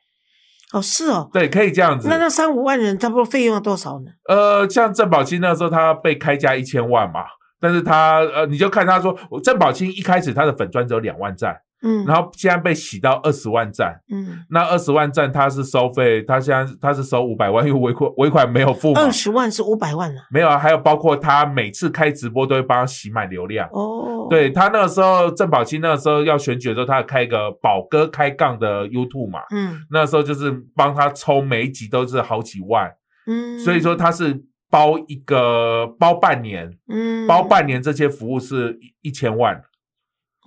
[0.72, 1.30] 哦，是哦。
[1.32, 2.08] 对，可以这样子。
[2.08, 4.10] 那那三五万人，差不多费用要多少呢？
[4.28, 7.20] 呃，像郑宝清那时候他被开价一千万嘛，
[7.58, 19.00] 但是他呃，你就看他说，郑宝清一开始他的粉砖只有两万赞，嗯，然后现在被洗到二十万赞，嗯，那二十万赞他是收费，他现在他是收五百万，因为尾款尾款没有付嘛。
[19.00, 20.22] 二，十万是五百万啊。
[20.30, 23.68] 没有啊，还有包括他每次开直播都会帮他洗满流量。
[23.72, 29.80] 哦，，对他那个时候，郑宝清那个时候要选举的时候，他有开一个宝哥开杠的 YouTube 嘛，嗯。
[29.90, 32.90] 那时候就是帮他抽每一集都是好几万，
[33.26, 39.60] 嗯，所以说他是包一个包半年，嗯，包半年这些服务是一一千万，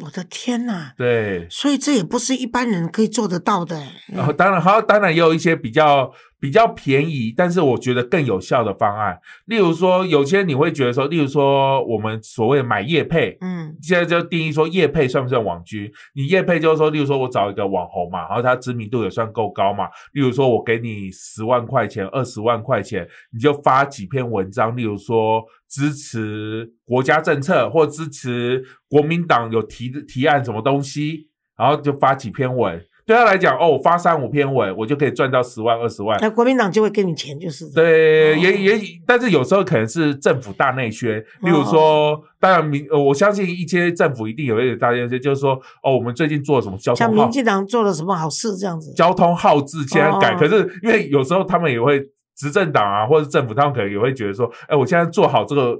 [0.03, 0.91] 我的天呐！
[0.97, 1.47] 对。
[1.49, 3.81] 所以这也不是一般人可以做得到的。
[4.07, 6.11] 然后当然，好当然也有一些比较
[6.43, 9.17] 比较便宜，但是我觉得更有效的方案。
[9.45, 15.89] 例如说，有些你会觉得说，例如说我们所谓的买业配，嗯现在就定义说业配算不算网军？
[16.13, 19.85] 你业配就是说，例如说我找一个网红嘛，然后他知名度也算够高嘛。
[20.11, 32.85] 例如说我给你十万块钱、二十万块钱，你就发几篇文章，例如说支持国家政策或支持国民党有提提案什么东西，然后就发几篇文。
[33.05, 36.17] 对他来讲，哦，我发三五篇文，我就可以赚到十万、二十万。
[36.21, 48.93] 那国民党就会给你钱，就是对，哦也也，但是有时候可能是政府大内宣，例如说，当然民，呃我相信一些政府一定有一点大内宣，就是说，哦，我们最近做了什么交通像民进党做了什么好事这样子。
[48.93, 52.01] 交通号志现在改，哦可是因为有时候他们也会
[52.37, 55.77] 执政党啊，或者政府，他们可能也会觉得说，哎，我现在做好这个。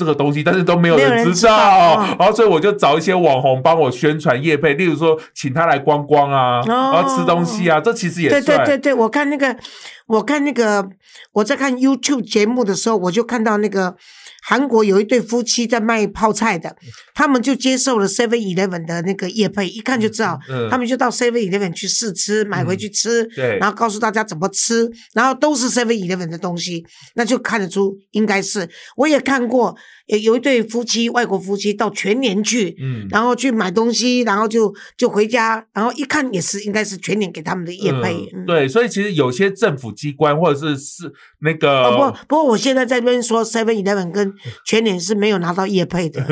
[0.00, 8.40] 这个东西，但是都没有人知道，然后所以我就找一些网红帮我宣传业配，例如说请他来观光啊，然后吃东西啊，这其实也对。
[8.40, 9.54] 对对对，我看那个，
[10.06, 10.88] 我看那个，
[11.32, 13.94] 我在看 YouTube 节目的时候，我就看到那个
[14.42, 16.74] 韩国有一对夫妻在卖泡菜的，
[17.14, 26.84] 他们就接受了 Seven Eleven 的那个业配，一看就知道，嗯他们就到 Seven Eleven 去试吃，买回去吃，对然后告诉大家怎么吃，然后都是 Seven Eleven 的东西，
[27.14, 28.68] 那就看得出应该是。
[28.96, 29.76] 我也看过，
[30.06, 38.26] 有有一对夫妻，外国夫妻到全年去，嗯，然后去买东西，然后就就回家，然后一看也是应该是全年给他们的业配。
[38.46, 41.12] 对，所以其实有些政府机关或者是是
[41.42, 44.32] 那个，哦不，不过我现在在这边说 Seven Eleven 跟
[44.66, 46.24] 全年是没有拿到业配的。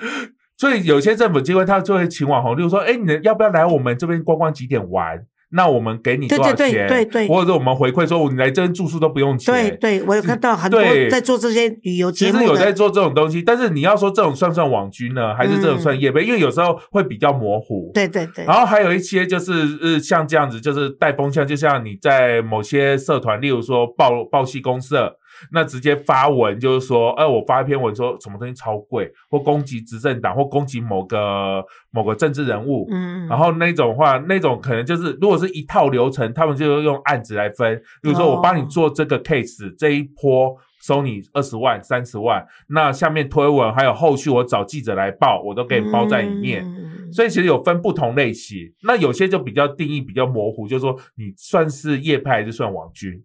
[0.56, 5.18] 所以有些政府机关他就会请网红，例如说，哎，你要不要来我们这边观光景点玩？
[5.54, 6.88] 那我们给你多少对对钱？
[6.88, 9.54] 对对对或者我们回馈说，你来这边住宿都不用钱。
[9.54, 15.34] 对对，我有看到很多对在做这些旅游其节目有在做这种东西，但是你要说这种算不算网军呢？
[15.34, 16.24] 还是这种嗯算业配？
[16.24, 17.90] 因为有时候会比较模糊。
[17.94, 25.16] 对对对，然后还有一些就是呃，像这样子，就是带风向，就像你在某些社团，例如说报报系公社，
[25.52, 37.80] 那直接发文就是说，哎、我发一篇文说什么东西超贵，或攻击执政党，或攻击某个某个政治人物，嗯，然后那种话，那种可能就是，如果是一套流程，他们就用案子来分。
[38.02, 46.64] 比如说，我帮你做这个 case，、这一波收你二十万、三十万，那下面推文还有后续，我找记者来报，我都给你包在里面。
[46.64, 53.22] 嗯所以其实有分不同类型，那有些就比较定义比较模糊，就是说你算是业派还是算网军？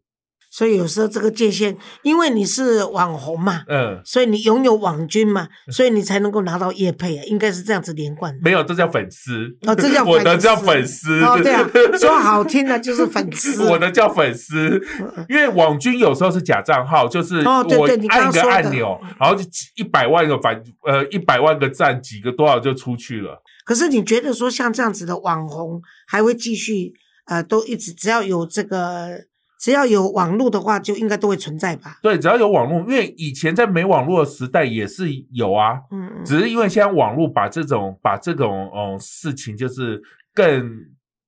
[0.51, 8.39] 所以有时候这个界限，因为你是网红嘛，嗯，所以你拥有网军嘛，所以你才能够拿到业配啊，应该是这样子连贯的。
[8.43, 9.55] 没有，这叫粉丝。
[9.67, 11.21] 哦，这叫 我的叫粉丝。
[11.23, 11.69] 哦，对啊，
[11.99, 13.63] 说好听的就是粉丝。
[13.69, 14.81] 我的叫粉丝，
[15.29, 23.43] 因为网军有时候是假账号，就是我哦对对你按一个按钮，然后就几一百万个反呃一百万个赞，几个多少就出去了。
[23.65, 26.91] 可是你觉得说像这样子的网红还会继续
[27.27, 29.11] 呃，都一直只要有这个
[29.59, 31.99] 只要有网络的话，就应该都会存在吧？
[32.01, 36.25] 对，只要有网络，因为以前在没网络的时代也是有啊，嗯嗯。
[36.25, 40.01] 只是因为现在网络把这种把这种嗯事情就是
[40.33, 40.71] 更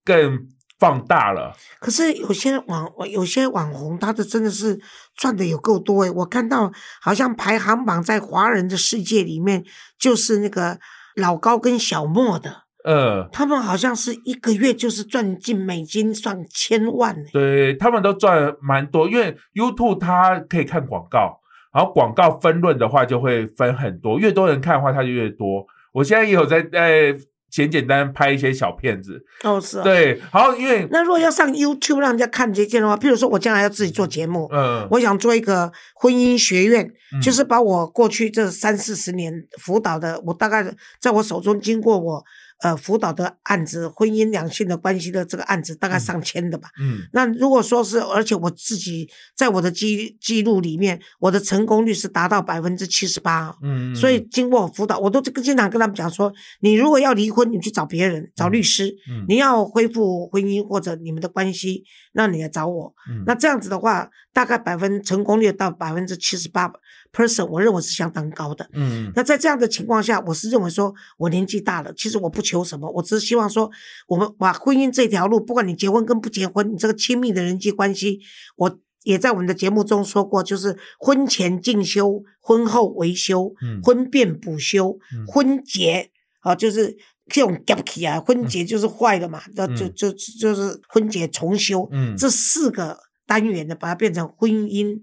[0.06, 0.48] 更
[0.80, 1.54] 放大了。
[1.80, 4.80] 可是有些网有些网红，他的真的是
[5.16, 6.72] 赚的有够多诶，我看到
[7.02, 9.66] 好像排行榜在华人的世界里面，
[10.00, 10.80] 就是那个
[11.16, 17.30] 老高跟小莫的，呃，他们好像是一个月就是赚进美金上千万呢。
[17.32, 21.40] 对他们都赚蛮多，因为 YouTube 它可以看广告，
[21.74, 25.66] 然后广告分论的话就会分很多，越多人看的话它就越多。
[25.94, 27.14] 我现在也有在在
[27.52, 29.84] 简简单单拍一些小片子，哦，是啊。
[29.84, 40.66] 对，然后因为那如果要上 YouTube 让人家看这件的话，譬如说我将来要自己做节目，嗯我想做一个婚姻学院，嗯就是把我过去这三四十年辅导的，我大概
[41.02, 42.24] 在我手中经过我
[42.62, 46.70] 呃辅导的案子，婚姻两性的关系的这个案子，大概上千的吧。
[46.80, 53.56] 嗯那如果说是，而且我自己在我的记记录里面，我的成功率是达到百分之七十八。
[53.62, 56.32] 嗯，所以经过我辅导，我都经常跟他们讲说，
[56.62, 61.84] 你如果要离婚，你去找别人，找律师；嗯你要恢复婚姻或者你们的关系，
[62.14, 62.94] 那你来找我。
[63.10, 66.72] 嗯那这样子的话，大概百分成功率到百分之七十八
[67.12, 68.70] percent，我认为是相当高的。
[68.74, 73.70] 嗯那在这样的情况下，我是认为说，我年纪大了，其实我不求什么，我只是希望说，
[74.08, 78.20] 我们把婚姻这条路，不管你结婚跟不结婚，你这个亲密的人际关系，
[78.56, 86.96] 我也在我们的节目中说过，就是婚前进修，婚后维修，嗯婚变补修，嗯婚结啊，就是
[87.28, 95.00] 这种 gap 起啊，婚结就是坏的嘛，那、就嗯就就是婚结重修，嗯这四个单元的，把它变成婚姻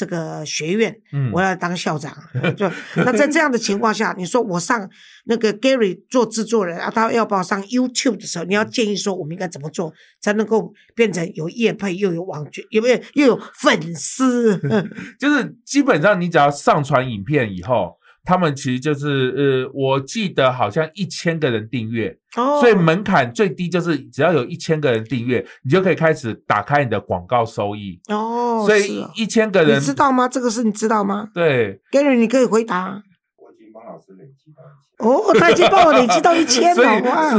[0.00, 2.10] 这个学院，嗯我要当校长。
[2.56, 4.88] 就那在这样的情况下，你说我上
[5.24, 14.58] 那个 Gary 做制作人啊，他要不要上 YouTube 的时候，你要建议说我们应该怎么做才能够变成有业配又有网剧，有没有又有粉丝？
[15.20, 28.00] 就是基本上你只要上传影片以后，他们其实就是呃，我记得好像一千个人订阅，哦，所以门槛最低就是只要有一千个人订阅，你就可以开始打开你的广告收益。
[28.08, 30.28] 哦，所以一千个人你知道吗？
[30.28, 33.02] 这个事你知道吗对，？Gary，你可以回答。
[33.36, 37.30] 我已经帮老师累积到一千，哦，他已经帮我累积到一千了， 哇！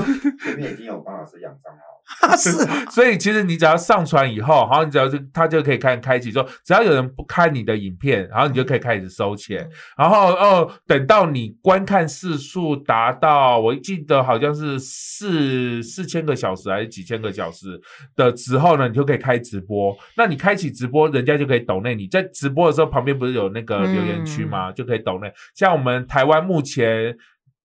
[0.43, 1.90] 前面已经有帮老师养账号，
[2.37, 17.79] 是啊所以其实你只要上传以后，然后你只要就他就可以开开启说，只要有人不看你的影片，然后你就可以开始收钱，然后哦，等到你观看次数达到，我记得好像是四四千个小时还是几千个小时
[18.15, 19.95] 的时候呢，你就可以开直播。
[20.15, 24.71] 那你开启直播，人家就可以抖内你在直播的时候，旁边不是有那个留言区吗？
[24.71, 25.31] 就可以抖内。
[25.55, 27.15] 像我们台湾目前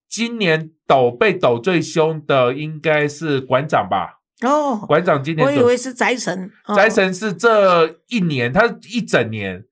[0.08, 4.15] 今年抖被抖最凶的应该是馆长吧。
[4.42, 9.64] 哦，馆长今年我以为是宅神，哦宅神是这一年，他一整年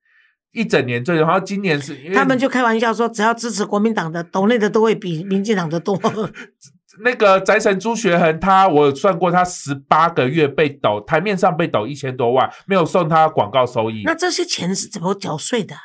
[0.51, 5.99] 一整年最，然后今年是因为他们就开玩笑说，只要支持国民党的，岛内的都会比民进党的多。
[7.03, 15.75] 那个宅神朱学恒，他我算过，他十八个月被抖台面上被抖一千多万，没有送他广告收益那这些钱是怎么缴税的？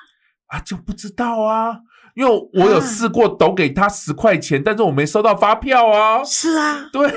[0.46, 1.80] 啊，就不知道啊，
[2.14, 6.22] 因为我有啊试过抖给他十块钱，但是我没收到发票啊。
[6.24, 7.08] 是啊，对，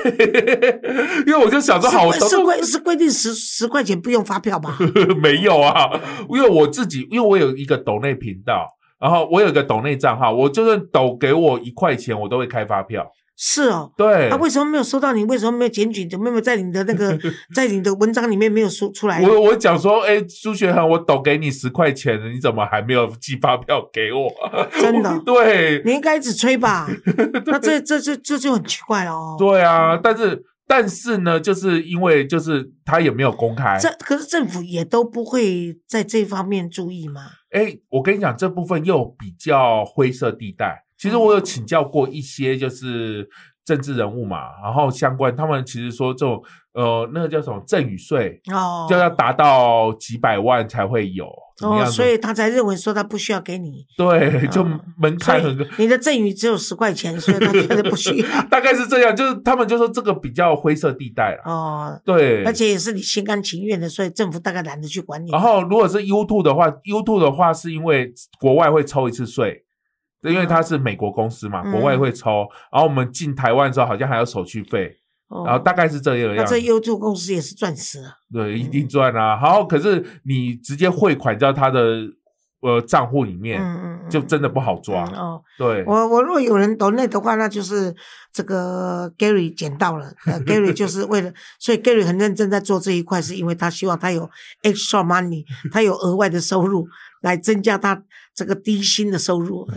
[1.26, 4.78] 因为我就想说，好，是规是规定十十块钱不用发票吧？
[5.20, 5.90] 没有啊，
[6.30, 8.66] 因为我自己，因为我有一个抖内频道，
[9.00, 13.04] 然后我有一个抖内账号，我就算抖给我一块钱，我都会开发票。
[13.36, 13.92] 是哦。
[13.96, 15.24] 对，他、为什么没有收到你？
[15.24, 16.06] 为什么没有检举？
[16.06, 17.18] 怎么没有在你的那个
[17.54, 19.20] 在你的文章里面没有说出来？
[19.22, 24.30] 我我讲说，哎，朱学恒，我抖给你十块钱了，你怎么还没有寄发票给我？
[24.80, 26.88] 真的对你应该一直吹吧？
[27.46, 29.36] 那这这这这就很奇怪了哦。
[29.38, 33.76] 对啊，但是但是呢，就是因为就是他也没有公开。
[33.80, 37.22] 这可是政府也都不会在这方面注意吗？
[37.50, 40.84] 哎，我跟你讲，这部分又比较灰色地带。
[41.04, 43.28] 其实我有请教过一些就是
[43.62, 46.42] 政治人物嘛，然后相关他们其实说这种
[46.72, 51.84] 呃那个叫什么赠与税，哦，就要达到几百万才会有，怎么哦？
[51.84, 55.64] 所以他才认为说他不需要给你，对，就哦门槛很高。
[55.76, 58.26] 你的赠与只有十块钱，所以他觉得不需要。
[58.48, 61.42] 大概是这样，就是他们就说这个比较灰色地带了。
[61.44, 65.30] 哦，对，而且也是你心甘情愿的，所以政府大概懒得去管你。
[65.30, 69.64] 然后如果是 YouTube 的话，YouTube 的话是因为国外会抽一次税，
[70.32, 72.46] 因为它是美国公司嘛，嗯国外会抽。
[72.72, 74.96] 然后我们进台湾的时候好像还有手续费，
[75.28, 76.54] 哦，然后大概是这样这样子。
[76.56, 78.08] YouTube 公司也是赚死了。
[78.32, 79.38] 对，一定赚啊。
[79.42, 82.02] 然后可是你直接汇款到他的
[82.60, 85.04] 呃账户里面，嗯嗯，嗯就真的不好抓。
[85.04, 87.94] 嗯哦，对，我我如果有人 donate 的话，那就是
[88.32, 90.10] 这个 Gary 捡到了。
[90.26, 94.28] 呃，Gary 就 是为了，所以 Gary 很认真在做这一块，是因为他希望他有
[94.62, 96.86] extra money， 他有额外的收入
[97.20, 98.02] 来增加他
[98.34, 99.68] 这个低薪的收入。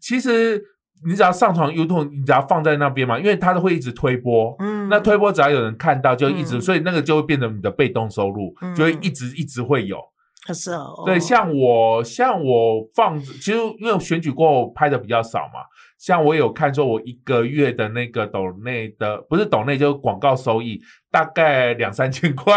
[0.00, 0.62] 其实
[1.06, 4.54] 你只要上传 YouTube，你只要放在那边嘛，因为它都会一直推播。
[4.58, 9.98] 嗯，那推播只要有人看到，就一直，嗯所以那个就会变成你的被动收入，嗯就会一直一直会有。
[10.46, 15.60] 可是哦，对，哦像我像我放，其实因为选举过后拍的比较少嘛，
[16.04, 20.78] 像我有看说，我一个月的那个抖内的不是抖内，就是广告收益
[21.10, 22.54] 大概两三千块，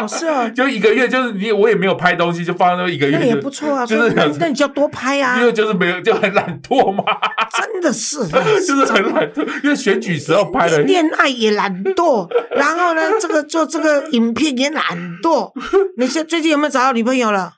[0.00, 3.84] 哦 是啊，就一个月就是你我也没有拍东西，就放在那一个月那也不错啊。
[3.84, 7.02] 就是所以那那你就要多拍啊因，为就是没有就很懒惰嘛，
[7.60, 8.18] 真的是，
[8.64, 10.78] 就是很懒惰，因为选举时候拍的。
[10.82, 14.84] 恋爱也懒惰，然后呢，这个做这个影片也懒
[15.20, 15.50] 惰。
[15.96, 17.54] 你现最近有没有找到女朋友了？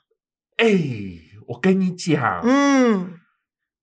[0.57, 0.65] 哎、
[1.49, 3.11] 我跟你讲，嗯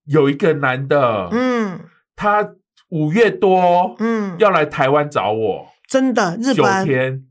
[0.07, 1.81] 有一个男的，嗯
[2.15, 2.49] 他
[2.91, 7.23] 五月多嗯，要来台湾找我，真的，日九本，天。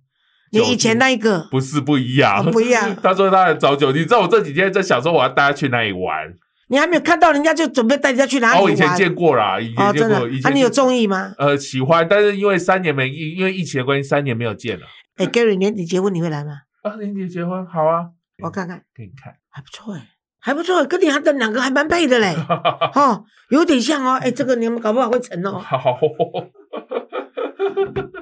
[0.52, 6.34] 你以前那一个不是不一样，哦不一样 他说他来找酒，你知道我这几天在想说我要带他去哪里玩。
[6.68, 8.64] 你还没有看到人家就准备带人家去哪里哦，玩？
[8.64, 11.34] 我以前见过啦，以前见过，以，前啊，你有中意吗？
[11.38, 14.86] 呃喜欢，但是因为三年没因因为疫情的关系，三年没有见了。
[15.18, 16.54] 哎，Gary，年底结婚你会来吗？
[16.84, 18.06] 啊，年底结婚好啊，
[18.44, 19.34] 我看看，给你看。
[19.50, 20.02] 还不错哎，
[20.46, 22.36] 还不错，跟你还的两个还蛮配的嘞，
[22.94, 25.98] 哦，有点像哦，哎，这个你们搞不好会成哦， 好，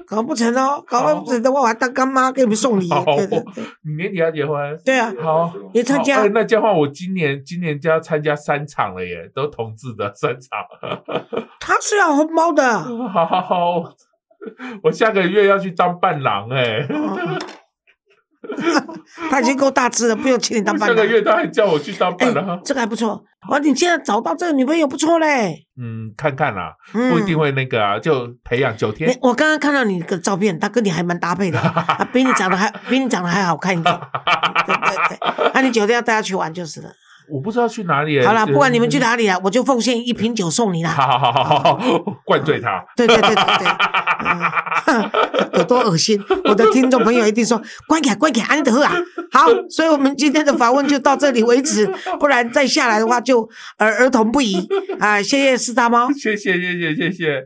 [0.07, 4.55] 搞不成哦，搞不成的话，我还当干妈给你们送礼，好对对对，你年底要结婚？
[4.85, 6.25] 对啊，好，你参加。
[6.27, 10.49] 那这样的话，我今年今年就要参加三场了耶，都同志的三场。
[11.59, 13.83] 他是要红包的，好好好，
[14.81, 16.87] 我下个月要去当伴郎哎。
[16.89, 17.37] 哦
[19.29, 20.97] 他已经够大只了，不用请你当伴郎。
[20.97, 23.23] 上个月他还叫我去当哎伴郎，，这个还不错。
[23.49, 25.65] 哦，你现在找到这个女朋友不错嘞。
[25.77, 29.17] 嗯，看看啦，啊不一定会那个啊，就培养九天哎，。
[29.21, 33.99] 我刚刚看到你的照片，他跟你还蛮搭配的， 啊，比你长得还比你长得还好看一点。
[34.65, 36.89] 对对对，那、你九天要带他去玩就是了。
[37.29, 38.19] 我不知道去哪里。
[38.25, 39.03] 好了，不管你们去。
[39.03, 40.89] 哪里啊，我就奉献一瓶酒送你啦。
[40.91, 41.79] 好好好好好好，
[42.23, 42.81] 灌醉他。
[42.95, 43.67] 对对对对对，
[44.87, 45.11] 嗯
[45.59, 46.17] 有多恶心？
[46.45, 48.95] 我的听众朋友一定说关起来，关起来，安德啊！
[49.29, 51.85] 好，所以我们今天的访问就到这里为止，
[52.17, 53.41] 不然再下来的话就
[53.77, 54.65] 儿儿童不宜
[55.01, 55.21] 啊！
[55.21, 56.09] 谢谢四大猫。
[56.13, 57.43] 谢谢谢谢谢谢。